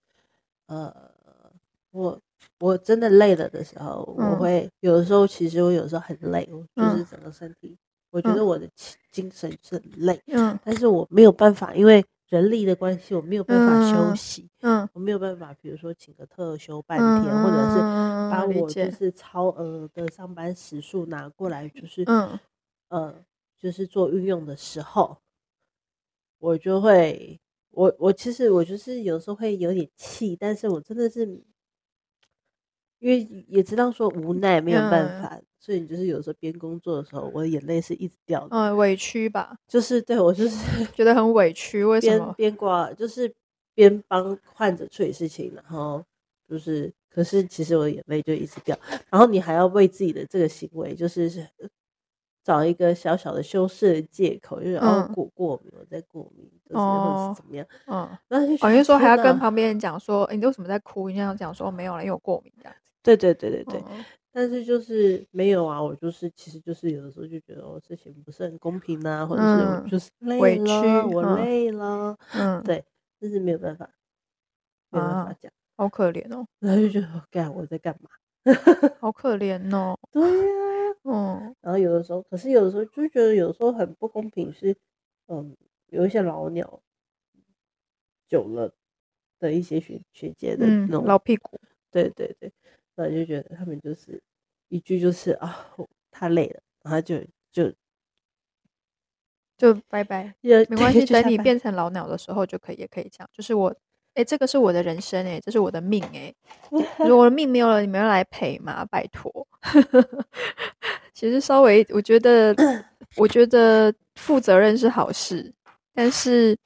[0.65, 0.91] 呃，
[1.91, 2.19] 我
[2.59, 7.77] 我真的累了的时候，我嗯会有的时候，其实我有时候很累，我就是嗯整个身体，
[8.11, 8.35] 我觉嗯。
[8.35, 10.59] 得我的精精神是很累，嗯。
[10.63, 17.87] 但是我没有办法，因为人力的关系，我没有办法休嗯息，嗯，我没有办法，比如说请个特休半天，或者是嗯
[18.27, 22.39] 把我就是超额的上班时数拿过来，就是嗯。
[22.89, 23.25] 呃，
[23.59, 25.17] 就是做运用的时候，
[26.39, 27.39] 我就会，
[27.71, 31.25] 我我其实我就是有时候会有点气，但是我真的是，
[32.99, 42.33] 因为也知道说无奈没有办嗯法，所以你就是有时候边工作的时候，我的眼泪是一直掉的，嗯，委屈吧， 就是对我就是 觉得很委屈，为什边么？
[42.37, 43.33] 边挂，就是
[43.73, 46.03] 边帮患者处理事情，然后
[46.47, 48.77] 就是，可是其实我的眼泪就一直掉，
[49.09, 51.27] 然后你还要为自己的这个行为，就是
[51.57, 51.67] 呃
[52.43, 61.09] 找一个小小的修饰的借口，就是哦嗯过过敏，我在过敏，就是或者哦是怎么样，嗯，然后就好像说还要跟哪旁边人讲说，诶你为什么在哭？
[61.09, 62.91] 你这样讲说没有了，因为我过敏这样子。
[63.03, 64.05] 对对对对对，嗯
[64.37, 72.85] 但是就是没有啊，我就是其实就是有的时候就觉得哦事情不是很公平啊，或者是就是累委了，屈我嗯累了，嗯，对，
[73.19, 73.89] 但是没有办法，
[74.91, 75.51] 没有办法啊讲。
[75.75, 78.11] 好可怜哦，然后就觉得，哦干我在干嘛？
[78.99, 79.97] 好可怜哦。
[80.11, 84.77] 对呀、嗯然后有的时候，可是有的时候就觉得有时候很不公平是，
[85.29, 85.57] 嗯，
[85.87, 86.79] 有一些老鸟
[88.27, 88.71] 久了
[89.39, 91.59] 的一些学学姐的嗯那，种，老屁股。
[91.89, 92.53] 对对对，
[92.97, 94.21] 然后就觉得他们就是
[94.69, 97.71] 一句就是啊，我太累了，然后就就
[99.55, 101.05] 就拜拜，也没关系。
[101.05, 103.73] 等你变成老鸟的时候，就可以也可以这样，就是我，
[104.15, 106.33] 哎，这个是我的人生，哎，这是我的命，哎，
[106.99, 108.83] 如果我的命没有了，你们要来陪嘛？
[108.85, 109.47] 拜托。
[111.13, 112.55] 其实稍微，我觉得，
[113.15, 115.53] 我觉得负责任是好事，
[115.93, 116.57] 但是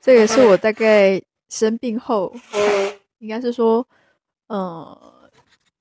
[0.00, 2.34] 这也是我大概生病后，
[3.18, 3.86] 应该是说，
[4.48, 5.21] 呃，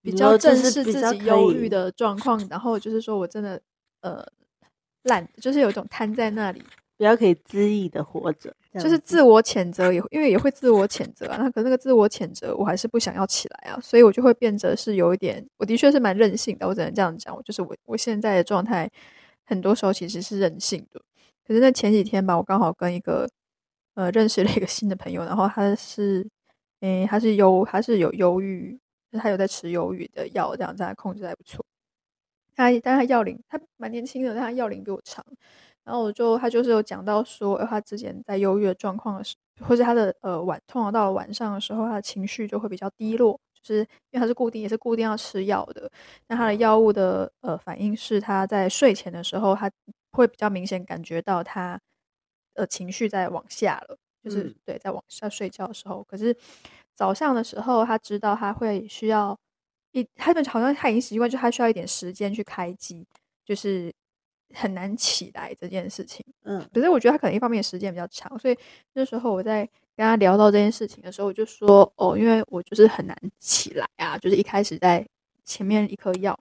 [0.02, 3.62] 比较正视自己忧郁的状况，然后就是说我真的，
[4.02, 4.26] 呃，
[5.04, 6.60] 懒，就是有一种瘫在那里，
[6.98, 11.38] 比较可以恣意的活着，就是自我谴责也，因为也会自我谴责啊。
[11.38, 17.36] 那可那个自我谴责，我还是不想要起来啊，所以我就会变得是有一点，我的确是蛮任性的，我只能这样讲。
[17.36, 18.90] 我就是我我现在的状态，
[19.46, 21.02] 很多时候其实是任性的。
[21.48, 23.28] 可是那前几天吧，我刚好跟一个
[23.96, 26.26] 呃认识了一个新的朋友，然后他是，
[26.80, 28.80] 诶、他是忧，他是有忧郁，
[29.12, 31.64] 就是他有在吃忧郁的药，这样子他控制得还不错。
[32.56, 35.26] 他但他药龄他蛮年轻的，但他药龄比我长。
[35.84, 45.90] 然后我就他就是有讲到说，呃他之前在忧郁的状况的时或是他的呃晚，通常到了晚上的时候，他的情绪就会比较低落，就是因为他是固定也是固定要吃药的。
[46.28, 49.70] 那他的药物的呃反应是他在睡前的时候，他
[50.12, 51.80] 会比较明显感觉到他
[52.54, 56.04] 呃情绪在往下了，就是、嗯对在往下睡觉的时候。
[56.04, 56.36] 可是
[56.96, 59.38] 早上的时候，他知道他会需要
[59.92, 63.06] 一，他们好像他已经习惯，就他需要一点时间去开机，
[63.46, 63.94] 就是
[64.54, 66.24] 很难起来这件事情。
[66.44, 68.58] 嗯可是我觉得他可能一方面时间比较长，所以
[68.94, 75.06] 那时候我在跟他聊到这件事情的时候，我就说哦，因为我就是很难起来啊，就是一开始在
[75.44, 76.38] 前面一颗药，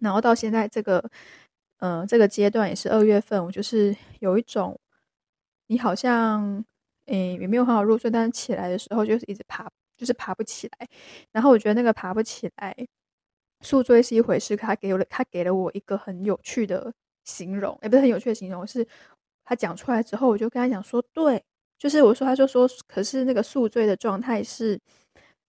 [0.00, 1.02] 然后到现在这个
[1.78, 4.78] 呃这个阶段也是二月份，我就是有一种
[5.66, 6.64] 你好像
[7.08, 10.88] 诶也没有很好入睡，但是起来的时候就是一直爬，就是爬不起来。
[11.32, 12.74] 然后我觉得那个爬不起来，
[13.60, 16.92] 宿醉是一回事，他给了他给了我一个很有趣的
[17.24, 18.86] 形容，也不是很有趣的形容，是
[19.44, 21.42] 他讲出来之后，我就跟他讲说，对，
[21.78, 24.78] 就是我说，他就说，可是那个宿醉的状态是，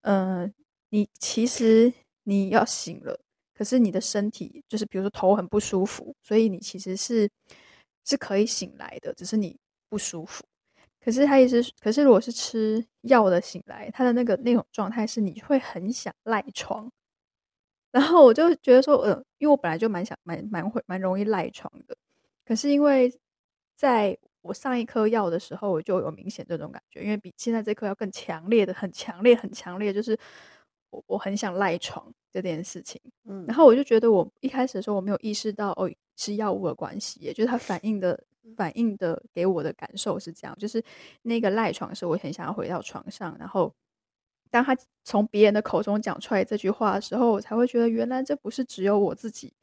[0.02, 0.52] 嗯，
[0.90, 1.92] 你其实
[2.24, 3.20] 你要醒了，
[3.54, 7.30] 可是你的身体就是比如说头很不舒服，所以你其实是
[8.06, 9.58] 是可以醒来的，只是你
[9.90, 10.44] 不舒服。
[11.04, 16.92] 可是他一直，可是如果是吃药的醒来，他的那个那种状态是你会很想赖床。
[17.92, 21.98] 然后我就觉得说，呃，因为我本来就蛮想蛮蛮会蛮容易赖床的，
[22.46, 23.12] 可是因为
[23.76, 30.16] 在我上一颗药的时候，我就有明显这种感觉，因为比现在这颗要更强烈的，很强烈，很强烈，就是
[30.92, 33.02] 我我很想赖床这件事情。
[33.26, 38.24] 嗯，然后我就觉得我一开始的时候我没有意识到哦是药物的关系，也就是它反应的
[38.56, 40.84] 反应的给我的感受是这样，就是
[41.22, 43.74] 那个赖床是我很想要回到床上，然后。
[44.52, 49.54] 当他从别人的口中讲出来这句话的时候，我才会觉得原来这不是只有我自己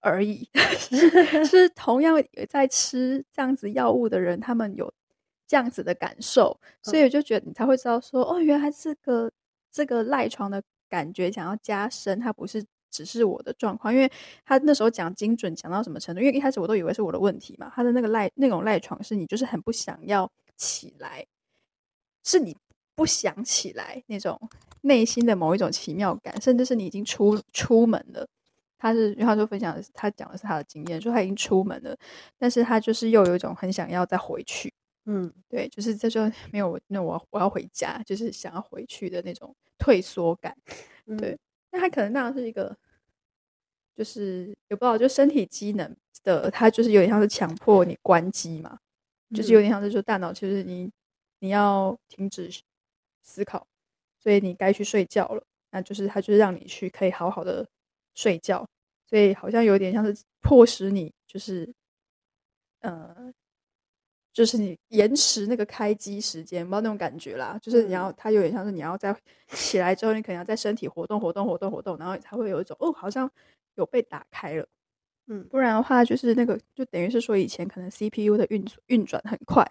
[0.00, 0.46] 而已，
[1.48, 2.14] 是同样
[2.46, 4.92] 在吃这样子药物的人，他们有
[5.46, 9.32] 这样子的感受，所以我就觉得你才会知道说，哦，原来这个
[9.72, 12.62] 这个赖床的感觉想要加深，它不是
[12.94, 14.10] 只是我的状况，因为
[14.46, 21.26] 他那时候讲精准讲到什么程度，因为一开始我都以为是我的问题嘛，他的那个赖那种赖床是你就是很不想要起来，
[22.22, 22.56] 是你。
[22.96, 24.40] 不想起来那种
[24.82, 28.24] 内心的某一种奇妙感，甚至是你已经出出门了。
[28.78, 31.96] 他是，他就分享，他讲的是他的经验，说他已经出门了，
[32.38, 34.72] 但是他就是又有一种很想要再回去。
[35.06, 36.20] 嗯，对，就是这就
[36.52, 40.56] 没有那我我要回家，就是想要回去的那种退缩感。
[41.18, 41.36] 对，
[41.72, 42.76] 那他可能那样是一个，
[43.96, 48.78] 就是也不知道，就身体机能的，它就是有点像是强迫你关机嘛，
[49.34, 50.90] 就是有点像是说大脑其实你
[51.38, 52.50] 你要停止。
[53.26, 53.66] 思考，
[54.20, 55.42] 所以你该去睡觉了。
[55.70, 57.66] 那就是它就是让你去可以好好的
[58.14, 58.68] 睡觉，
[59.08, 61.72] 所以好像有点像是迫使你，就是
[62.80, 63.32] 呃，
[64.30, 67.58] 就是你延迟那个开机时间，不知道那种感觉啦。
[67.62, 69.16] 就是你要，它有点像是你要在
[69.48, 73.28] 起来之后，你可能要在身体活动活动活动活动，然后才会有一种哦，好像
[73.76, 74.66] 有被打开了。
[75.26, 79.66] 嗯，不然的话，就是那个就等于是说以前可能 CPU 的运运转很快。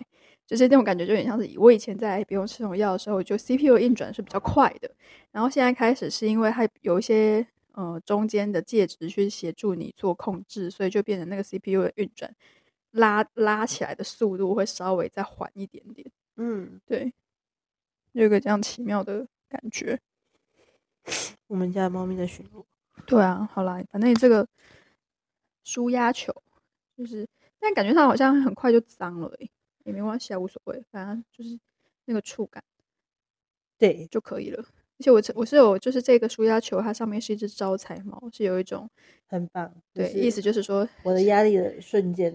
[0.45, 4.93] 就是那种感觉，就有点像是我以前在不用吃这种药的时候，就 CPU 运转是比较快的。
[5.31, 12.35] 然后现在开始是因为它有一些呃中间的介质去协助你做控制，所以就变成那个 CPU 的运转
[12.91, 16.05] 拉拉起来的速度会稍微再缓一点点。
[16.35, 17.13] 嗯，对，
[18.11, 19.97] 有个这样奇妙的感觉。
[21.47, 22.65] 我们家猫咪在巡逻。
[23.05, 24.47] 对啊，好啦，反正你这个
[25.63, 26.33] 舒压球
[26.97, 27.27] 就是，
[27.59, 29.49] 但感觉它好像很快就脏了诶。
[29.83, 31.59] 也没关系啊，无所谓，反正就是
[32.05, 32.63] 那个触感，
[33.77, 34.63] 对就可以了。
[34.97, 38.89] 而且我我是有，就是这个舒压球，它上面是一只招财猫，是有一种
[39.27, 39.73] 很棒。
[39.93, 42.33] 对，意思就是说，我的压力的瞬间，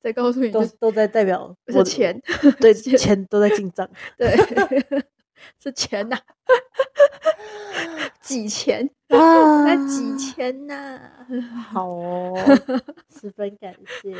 [0.00, 2.18] 在告诉你，都都在代表是钱，
[2.58, 4.34] 对，钱都在进账，对，
[5.60, 6.18] 是钱呐。
[8.22, 9.64] 几钱 啊？
[9.64, 10.98] 那几千呐？
[11.70, 12.34] 好哦，
[13.10, 14.14] 十分感谢。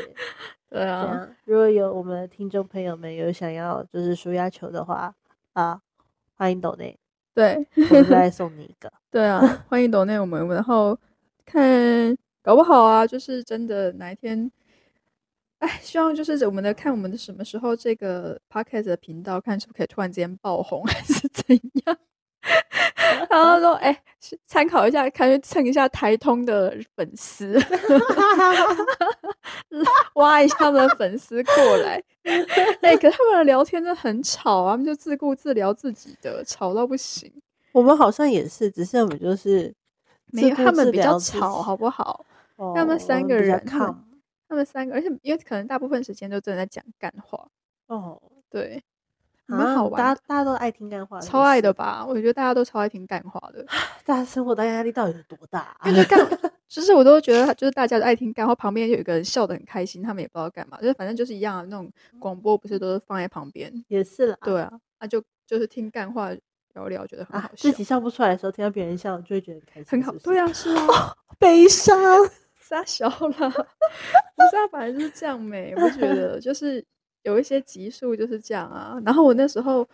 [0.69, 5.13] 对啊，如果有我们的听众朋友们有想要就是输压球的话
[5.53, 5.79] 啊，
[6.35, 6.97] 欢迎抖内，
[7.33, 8.91] 对，我们再送你一个。
[9.11, 9.39] 对啊，
[9.69, 10.97] 欢迎抖内我们，然后
[11.45, 14.51] 看搞不好啊，就是真的哪一天，
[15.59, 21.97] 哎，希望就是我们的看我们的什么时候这个 podcast 的频道，看是不是可以突然之间爆红，还是怎样？
[23.29, 24.03] 然后说：“哎，
[24.45, 27.57] 参考一下，看蹭一下台通的粉丝，
[30.15, 32.03] 挖一下他们的粉丝过来。
[32.81, 37.31] 哎，可他们的聊天真的很吵啊，他们就自顾自聊自己的，吵到不行。
[37.71, 39.73] 我们好像也是，只是我们就是
[40.27, 42.25] 没有他们比较吵，好不好？
[42.75, 47.47] 他们三个人，他们三个，而且因为可能大部分时间都真的在讲干话。
[47.87, 48.83] 哦，对。”
[49.45, 52.05] 蛮好玩，大家大家都爱听干话，超爱的吧？
[52.07, 53.65] 我觉得大家都超爱听干话的。
[54.05, 55.75] 大家生活的压力到底有多大？
[55.85, 56.19] 因为干，
[56.67, 63.71] 就是我都觉得，就是大家都爱听干话，旁边有一个人笑得很开心，他们也不知道干嘛，就是反正就是一样的那种广播，不是都是放在旁边？
[63.89, 66.31] 也是啦，对啊，那就就是听干话
[66.73, 67.55] 聊聊，觉得很好笑。
[67.57, 70.13] 自己笑不出来的时候，听到别人笑，就会觉得很开心，很好。
[70.23, 71.97] 对啊，是啊， 悲伤，
[72.59, 76.83] 撒笑了，不是啊，反正就是这样美，我觉得就是。
[77.23, 79.87] 有一些集数就是这样啊，然后我那时候，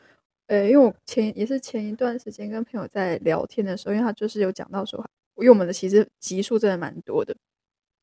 [0.47, 4.99] 呃，因为我前也是前一段时间跟朋友在聊天的时候，因为他就是有讲到说，
[5.37, 7.35] 因为我们的其实集数真的蛮多的，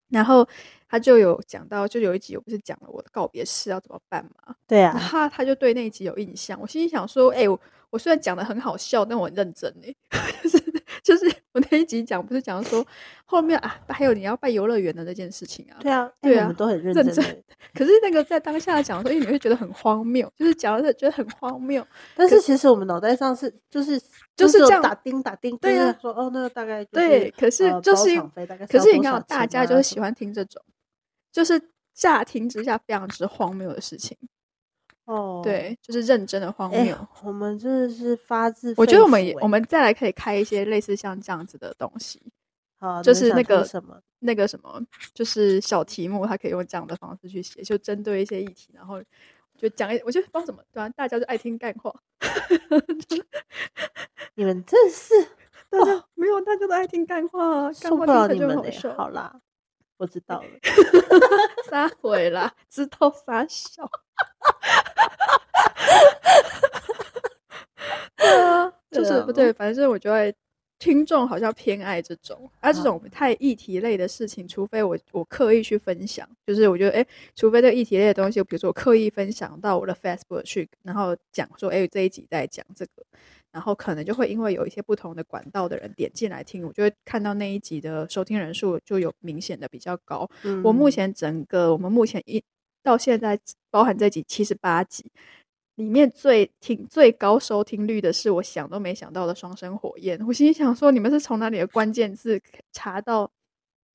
[0.08, 0.46] 然后
[0.88, 4.54] 他就有讲到，就有一集我不是讲了我的告别式要怎么办嘛？
[4.66, 6.60] 对啊，他他就对那一集有印象。
[6.60, 7.60] 我心里想说，哎、我
[7.90, 9.94] 我虽然讲的很好笑，但我很认真哎，
[10.42, 10.65] 就是
[11.06, 12.84] 就是 我那一集讲不是讲说
[13.26, 15.78] 后面啊，还有你要办游乐园的那件事情啊。
[15.80, 17.24] 对啊，哎对啊我们都很认认真。
[17.72, 21.86] 可是那个在当下讲的时候，因为你会觉得很荒谬，就是讲的觉得很荒谬。
[22.16, 24.00] 但是其实我们脑袋上是就是
[24.34, 28.20] 就是这样打钉打钉，对啊就是说哦，那个大概就是对，可是就是
[28.68, 30.60] 可是你看大家就是喜欢听这种，
[31.30, 31.60] 就是
[31.94, 34.18] 乍听之下非常之荒谬的事情。
[35.06, 42.20] 哦，对，就是认真的荒哎谬。，我们真的是发自我觉得我们也我们再来可以开一些类似像这样子的东西，
[42.78, 44.82] 好就是那个什么那个什么，
[45.14, 49.00] 就是小题目，他可以用这样的方式去写，就针对一些议题，然后
[49.56, 51.94] 就讲一，我觉得不知道怎么，对啊，大家就爱听干话，
[54.34, 55.14] 你们真是
[55.70, 58.56] 大家、没有，大家都爱听干话啊，干话就你们嘞！
[58.56, 59.40] 很好笑，好啦，
[59.98, 60.48] 我知道了。
[61.70, 63.88] 撒回啦，知道撒笑。
[68.16, 70.32] 对啊，就是不对，反正我觉得
[70.78, 83.02] 听众好像偏爱这种，啊，这种太议题类的事情，除非我我刻意去分享，就是我觉得，哎，除非这个议题类的东西，比如说我刻意分享到我的 Facebook 去，然后讲说，哎，这一集在讲这个，
[83.52, 90.28] 然后可能就会因为有一些不同的管道的人点进来听，我就会看到那一集的收听人数就有明显的比较高。
[90.62, 92.42] 我目嗯前整个我们目前一
[92.86, 93.36] 到现在
[93.68, 95.04] 包含这集七十八集
[95.74, 100.16] 里面最听最高收听率的是我想都没想到的双生火焰。
[100.24, 102.40] 我心里想说，你们是从哪里的关键字
[102.72, 103.28] 查到？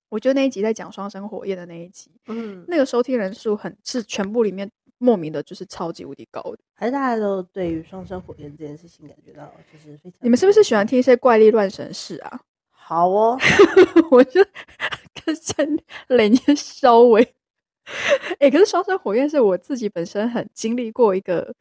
[0.09, 6.57] 我觉得那一集在讲双生火焰的那一集，嗯，那个收听人数很是全部里面莫名的就是超级无敌高的。
[6.75, 10.19] 还是大家都对于双生火焰这件事情感觉到就是非常。
[10.19, 10.85] 你们是不是喜欢？
[10.85, 12.41] 听一些怪力乱神事啊？
[12.71, 13.39] 好哦，
[14.11, 14.45] 我就
[15.23, 15.65] 跟山
[16.09, 17.33] 雷念稍微，
[18.39, 21.53] 哎、可是双生火焰是我自己本身很经历过一个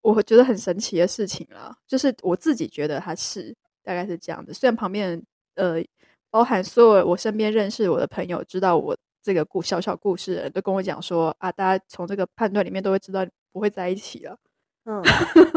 [0.00, 4.52] 我觉得很神奇的事情啦，就是我自己觉得它是大概是这样的。
[4.52, 5.22] 虽然旁边
[5.54, 5.82] 呃，
[6.30, 14.36] 包含所有我身边认识我的朋友，知道我这个故小小故事的人都跟我讲说啊，大家从这个判断里面都会知道不会在一起了。
[14.84, 15.00] 嗯，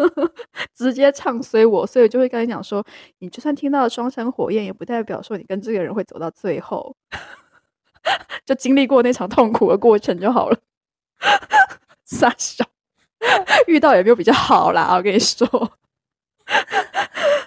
[0.75, 2.85] 直接唱衰我，所以我就会跟你讲说，
[3.17, 6.95] 你就算听到了双生火焰，也不代表说你跟这个人会走到最后，
[8.45, 10.59] 就经历过那场痛苦的过程就好了。
[12.05, 12.63] 傻笑，
[13.67, 15.47] 遇到也没有比较好啦，我跟你说。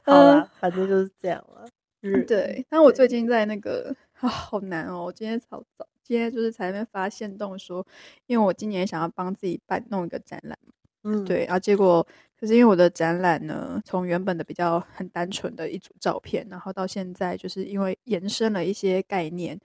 [0.04, 1.68] 好啦，反正就是这样了。
[2.02, 2.64] 嗯，对。
[2.68, 5.04] 但我最近在那个啊，好难哦！
[5.04, 7.86] 我今天早早，今天就是才在那边发现动说，
[8.26, 10.58] 因为我今年想要帮自己办弄一个展览。
[11.04, 12.04] 嗯，对，然后结果
[12.38, 19.58] 可是因为我的展览呢，从原本的比较很单纯的一组照片，然后到现在就是因为延伸了一些概念，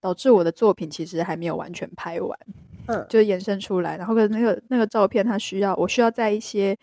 [0.00, 2.38] 导致我的作品其实还没有完全拍完，
[2.86, 3.96] 嗯，就延伸出来。
[3.96, 6.76] 然后跟那个那个照片，它需要我需要在一些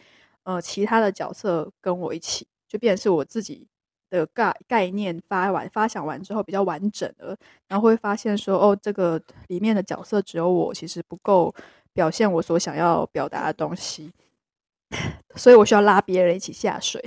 [0.43, 3.67] 呃其他的角色跟我一起，就变成是我自己
[4.09, 7.35] 的概概念发完发想完之后比较完整了，
[7.67, 11.53] 然后会发现说哦，这个里面的角色只有我，其实不够
[11.93, 14.11] 表现我所想要表达的东西，
[15.35, 17.03] 所以我需要拉别人一起下水。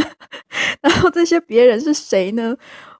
[0.80, 2.56] 然后这些别人是谁呢？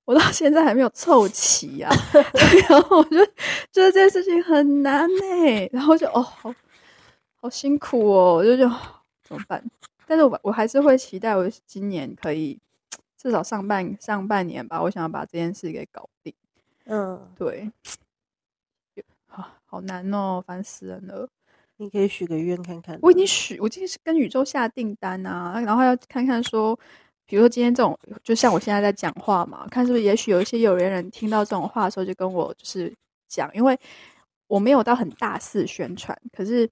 [0.08, 1.92] 我到现在还没有凑齐啊。
[2.70, 6.54] 然后我就觉得这件事情很难呢、然后就哦，好
[7.34, 8.66] 好辛苦哦，我就就
[9.22, 9.62] 怎么办？
[10.06, 12.58] 但是我我还是会期待我今年可以
[13.18, 16.32] 至少上半上半年吧，我想要把这件事给搞定。
[16.86, 17.70] 嗯，对，
[19.26, 21.28] 好好难哦，烦死人了。
[21.76, 22.98] 你可以许个愿看看。
[23.02, 26.76] 我已经许，我今天是跟宇宙下订单啊，然后要看看说，
[27.28, 32.92] 比如说今天这种，就像我现在在讲话嘛，看是不是也许有一些有缘人听到这种话的时候，就跟我就是
[33.28, 33.78] 讲，因为
[34.46, 36.68] 我没有到很大肆宣传，可是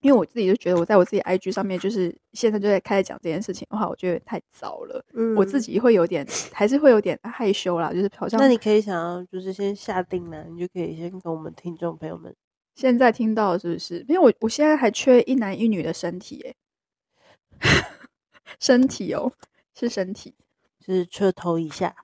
[0.00, 5.60] 因为我自己就觉得我在我自己 IG 上面，就是现在就在开始讲这件事情的话，我觉得太早了，嗯，我自。
[5.60, 12.32] 己会有点，还是会有点害羞啦，就是好像那你可以想要就是先下定呢，你就可以先跟我们听众朋友们，
[12.76, 13.98] 现在听到是不是？
[14.08, 16.54] 因为我我现在还缺一男一女的身体诶，
[18.60, 19.32] 身体哦，
[19.78, 20.34] 是身体，
[20.80, 21.94] 就是车头以下，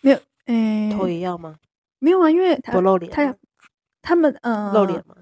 [0.00, 1.58] 没有，嗯、头也要吗？
[1.98, 3.34] 没有啊，因为他不露脸他吗，
[4.00, 5.16] 他们嗯、露脸吗？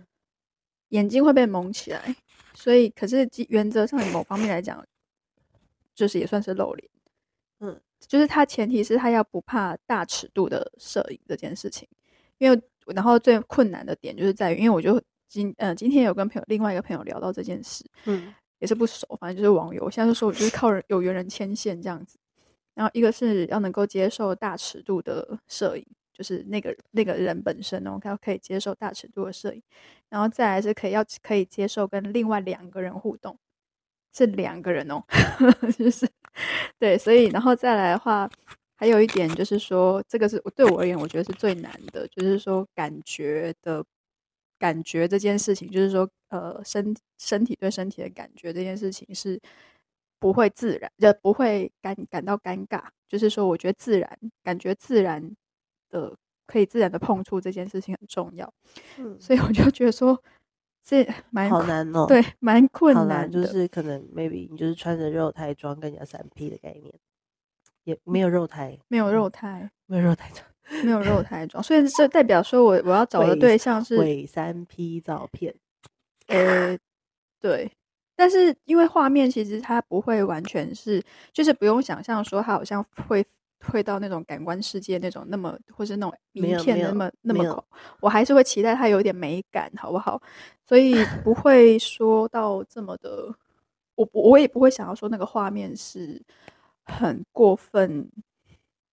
[0.90, 2.14] 眼睛会被蒙起来，
[2.54, 4.84] 所以可是基原则上某方面来讲，
[5.94, 6.90] 就是也算是露脸。
[7.60, 11.86] 嗯，就是他前提是他要不怕大尺度的摄影这件事情，
[12.38, 19.90] 因为然后最困难的点就是在于，因为我就今呃今天有跟朋友另外一个朋友聊到这件事，嗯也是不熟，反正就是网友。
[19.90, 22.16] 现在就说我就是靠人有缘人牵线这样子，
[22.74, 29.62] 然后一个是要能够接受大尺度的摄影，就是那个那个人本身哦，他可以接受大尺度的摄影，
[30.08, 33.36] 然后再来是可以要可以接受跟另外两个人互动，
[34.14, 35.02] 是两个人哦，
[35.76, 36.08] 就是
[36.78, 38.30] 对，所以然后再来的话，
[38.76, 43.84] 还有一点就是说，这个是对我而言，我觉得是最难的，就是说感觉的
[44.58, 49.40] 感觉这件事情，就是说呃身身体对身体的感觉这件事情是。
[50.22, 52.82] 不会自然，就不会感感到尴尬。
[53.08, 55.34] 就是说，我觉得自然感觉自然
[55.88, 56.14] 的
[56.46, 58.52] 可以自然的碰触这件事情很重要。
[58.98, 60.22] 嗯，所以我就觉得说，
[60.84, 62.04] 这蛮好难哦。
[62.06, 63.32] 对，蛮困难。
[63.32, 66.94] 就是可能 maybe 你就是穿着肉胎装跟人家三 P 的概念，
[67.84, 70.46] 也没有肉胎，没有肉胎， 没有肉胎装，
[70.84, 71.62] 没有肉 胎装。
[71.64, 75.54] 所以这代表说我我要找的对象是伪三 P 照片。
[76.30, 76.78] 呃，
[77.40, 77.70] 对。
[78.16, 81.02] 但是因为画面其实它不会完全是，
[81.32, 83.24] 就是不用想象说它好像会
[83.66, 87.64] 会到那种感官世界那种那么，或是那种名片那么那么，
[88.00, 90.20] 我还是会期待它有点美感，好不好？
[90.66, 93.34] 所以 不会说到这么的，
[93.96, 96.22] 我我也不会想要说那个画面是
[96.84, 98.10] 很过分、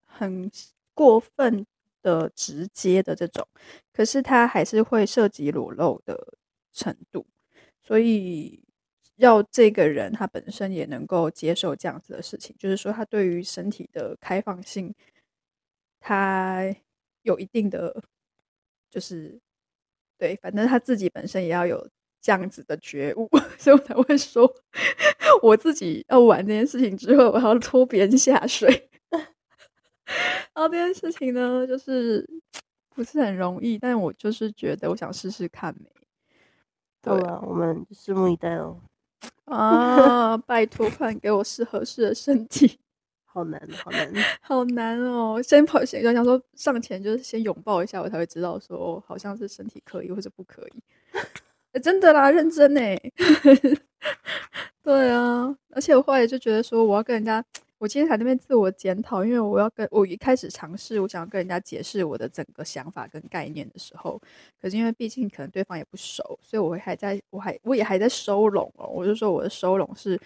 [0.05, 0.51] 很
[0.95, 1.67] 过分
[2.03, 3.47] 的直接的这种，
[3.93, 6.17] 可是它还是会涉及裸露的
[6.77, 7.27] 程度，
[7.83, 8.63] 所以。
[9.19, 14.95] 要这个人他本身也能够接受这样子的事情，就是说他对于身体的开放性，
[15.99, 16.67] 他
[17.23, 18.03] 有一定的，
[18.91, 19.41] 就是
[20.19, 21.89] 对，反正他自己本身也要有
[22.21, 23.27] 这样子的觉悟，
[23.59, 24.47] 所以我才会说，
[25.43, 28.91] 我自己要玩这件事情之后，我要拖别人下水。
[30.55, 32.29] 然后这件事情呢，就是
[32.91, 35.75] 不是很容易，但我就是觉得我想试试看。
[37.15, 38.77] 对啊，我们拭目以待哦。
[39.45, 40.37] 啊！
[40.47, 42.79] 拜托，快给我适合适的身体。
[43.27, 45.41] 好难，好难，好难哦！
[45.43, 50.83] 先跑，先想说上前就是先拥抱一下，我才会知道说哦好像是身体可以或者不可以。
[51.81, 52.81] 真的啦，认真呢。
[54.83, 57.45] 对啊，而且我后来就觉得说我要跟人家。
[57.79, 64.19] 我今天在那边自我检讨，因为我要跟我一开始尝试，我想要跟人家解释我的整个想法跟概念的时候，
[64.59, 68.87] 可是因为毕竟可能对方也不熟，所以我会还在我还我也还在收拢哦。
[68.87, 70.19] 我就说我的收拢是，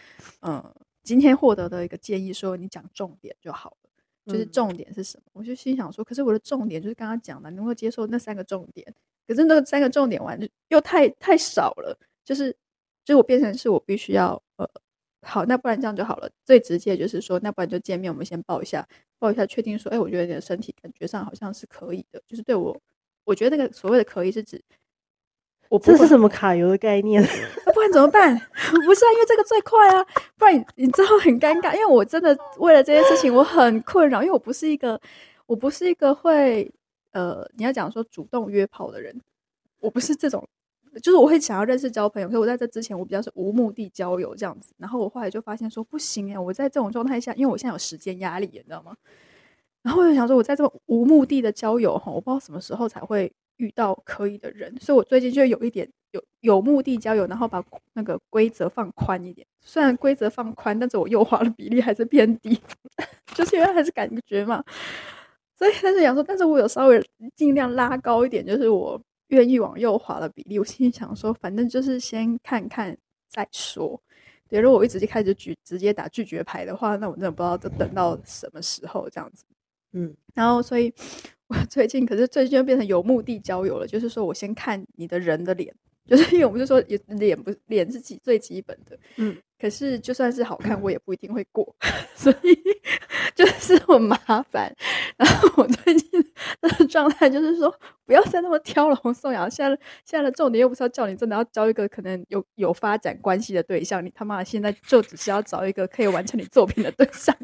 [0.43, 0.63] 嗯，
[1.03, 5.25] 今天获得的一个建议，说你讲重点就好了，就是重点是什么？
[5.33, 8.87] 我就心想说，可是我的重点就是刚刚讲的，能够接受那三个重点，
[9.27, 10.39] 可是那三个重点完
[10.69, 12.57] 又太太少了，就是
[13.05, 14.50] 就我变成是我必须要呃。
[15.23, 16.31] 好，那不然这样就好了。
[16.45, 18.87] 最直接就是说，那不然就见面，我们先抱一下，
[19.19, 22.23] 抱一下，确定说，哎，我觉得你的身体感觉上好像是可以的。
[22.27, 22.75] 就是对我，
[23.25, 24.63] 我觉得那个所谓的可以是指，
[25.69, 27.23] 我这是什么卡油的概念？
[27.75, 28.35] 不然怎么办？
[28.87, 30.05] 不是啊，因为这个最快啊，
[30.39, 31.75] 不然你知道很尴尬。
[31.75, 35.01] 因为我真的为了这件事情我很困扰，因为我不是一个，
[35.47, 36.73] 我不是一个会
[37.13, 39.21] 呃，你要讲说主动约炮的人，
[39.81, 40.49] 我不是这种。
[41.03, 48.95] 就是我会想要认识交朋友，可是我在这之前我比较是无目的交友这样子，然后我后来就发现说不行哎，我在这种状态下，因为我现在有时间压力，你知道吗？
[49.83, 57.65] 然后我就想说，我在这种无目的的交友哈，我不知道什么时候才会遇到可以的人，所以我最近就有一点有有目的交友，然后把
[57.95, 59.47] 那个规则放宽一点。
[59.63, 62.61] 虽然规则放宽，但是我右滑的比例还是偏低，
[63.35, 64.63] 就是因为还是感觉嘛。
[65.57, 67.03] 所以但是想说，但是我有稍微
[67.37, 69.01] 尽量拉高一点，就是我。
[69.31, 72.97] 愿意往右滑的比例，我心里想说，反正就是先看看
[73.29, 74.01] 再说。
[74.49, 79.45] 对，如果我一直就开始拒直接打拒绝牌的话，那我真的不知道等到什么时候这样子。
[79.93, 80.93] 嗯，然后所以
[81.49, 85.75] 我最近可是最近就变成有目的交友了，就是说我先看你的人的脸。
[86.07, 91.77] 就是因为我们就说，脸不脸是基最基本的，嗯，可是就算是好看，我也不一定会过，
[92.17, 92.59] 所以
[93.35, 94.17] 就是很麻
[94.51, 94.75] 烦。
[95.17, 96.23] 然后我最近
[96.61, 97.73] 的 状态就是说，
[98.05, 99.49] 不要再那么挑了，洪颂瑶。
[99.49, 107.37] 现在现在的重点又不是要叫你真的要交一个可能有有发展关系的对象，你他妈现在就只是要找一个可以完成你作品的对象。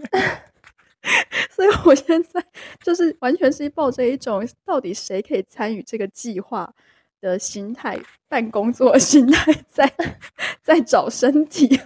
[1.50, 2.44] 所以我现在
[2.82, 6.74] 就是完全是抱着一种，到底谁可以参与这个计划？
[7.20, 7.98] 的心态，
[8.28, 9.92] 办工作心态，在
[10.62, 11.80] 在找身体，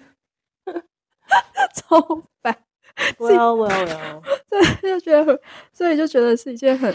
[1.74, 2.00] 超
[2.42, 2.56] 烦。
[3.18, 5.40] 我要我要我要， 对，就觉得，
[5.72, 6.94] 所以就觉得是一件很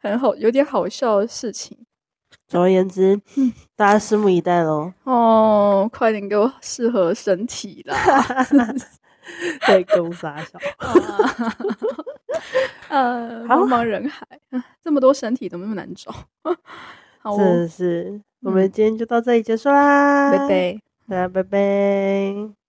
[0.00, 1.86] 很好，有点好笑的事情。
[2.48, 3.20] 总而言之，
[3.76, 4.92] 大家拭目以待喽。
[5.04, 7.96] 哦，快点给我适合身体啦！
[9.66, 10.58] 对，公傻笑。
[12.88, 14.26] 呃，茫茫人海，
[14.82, 16.12] 这么多身体，怎么那么难找？
[17.36, 22.59] 是是，我们今天就到这里结束啦，拜拜，大家拜拜。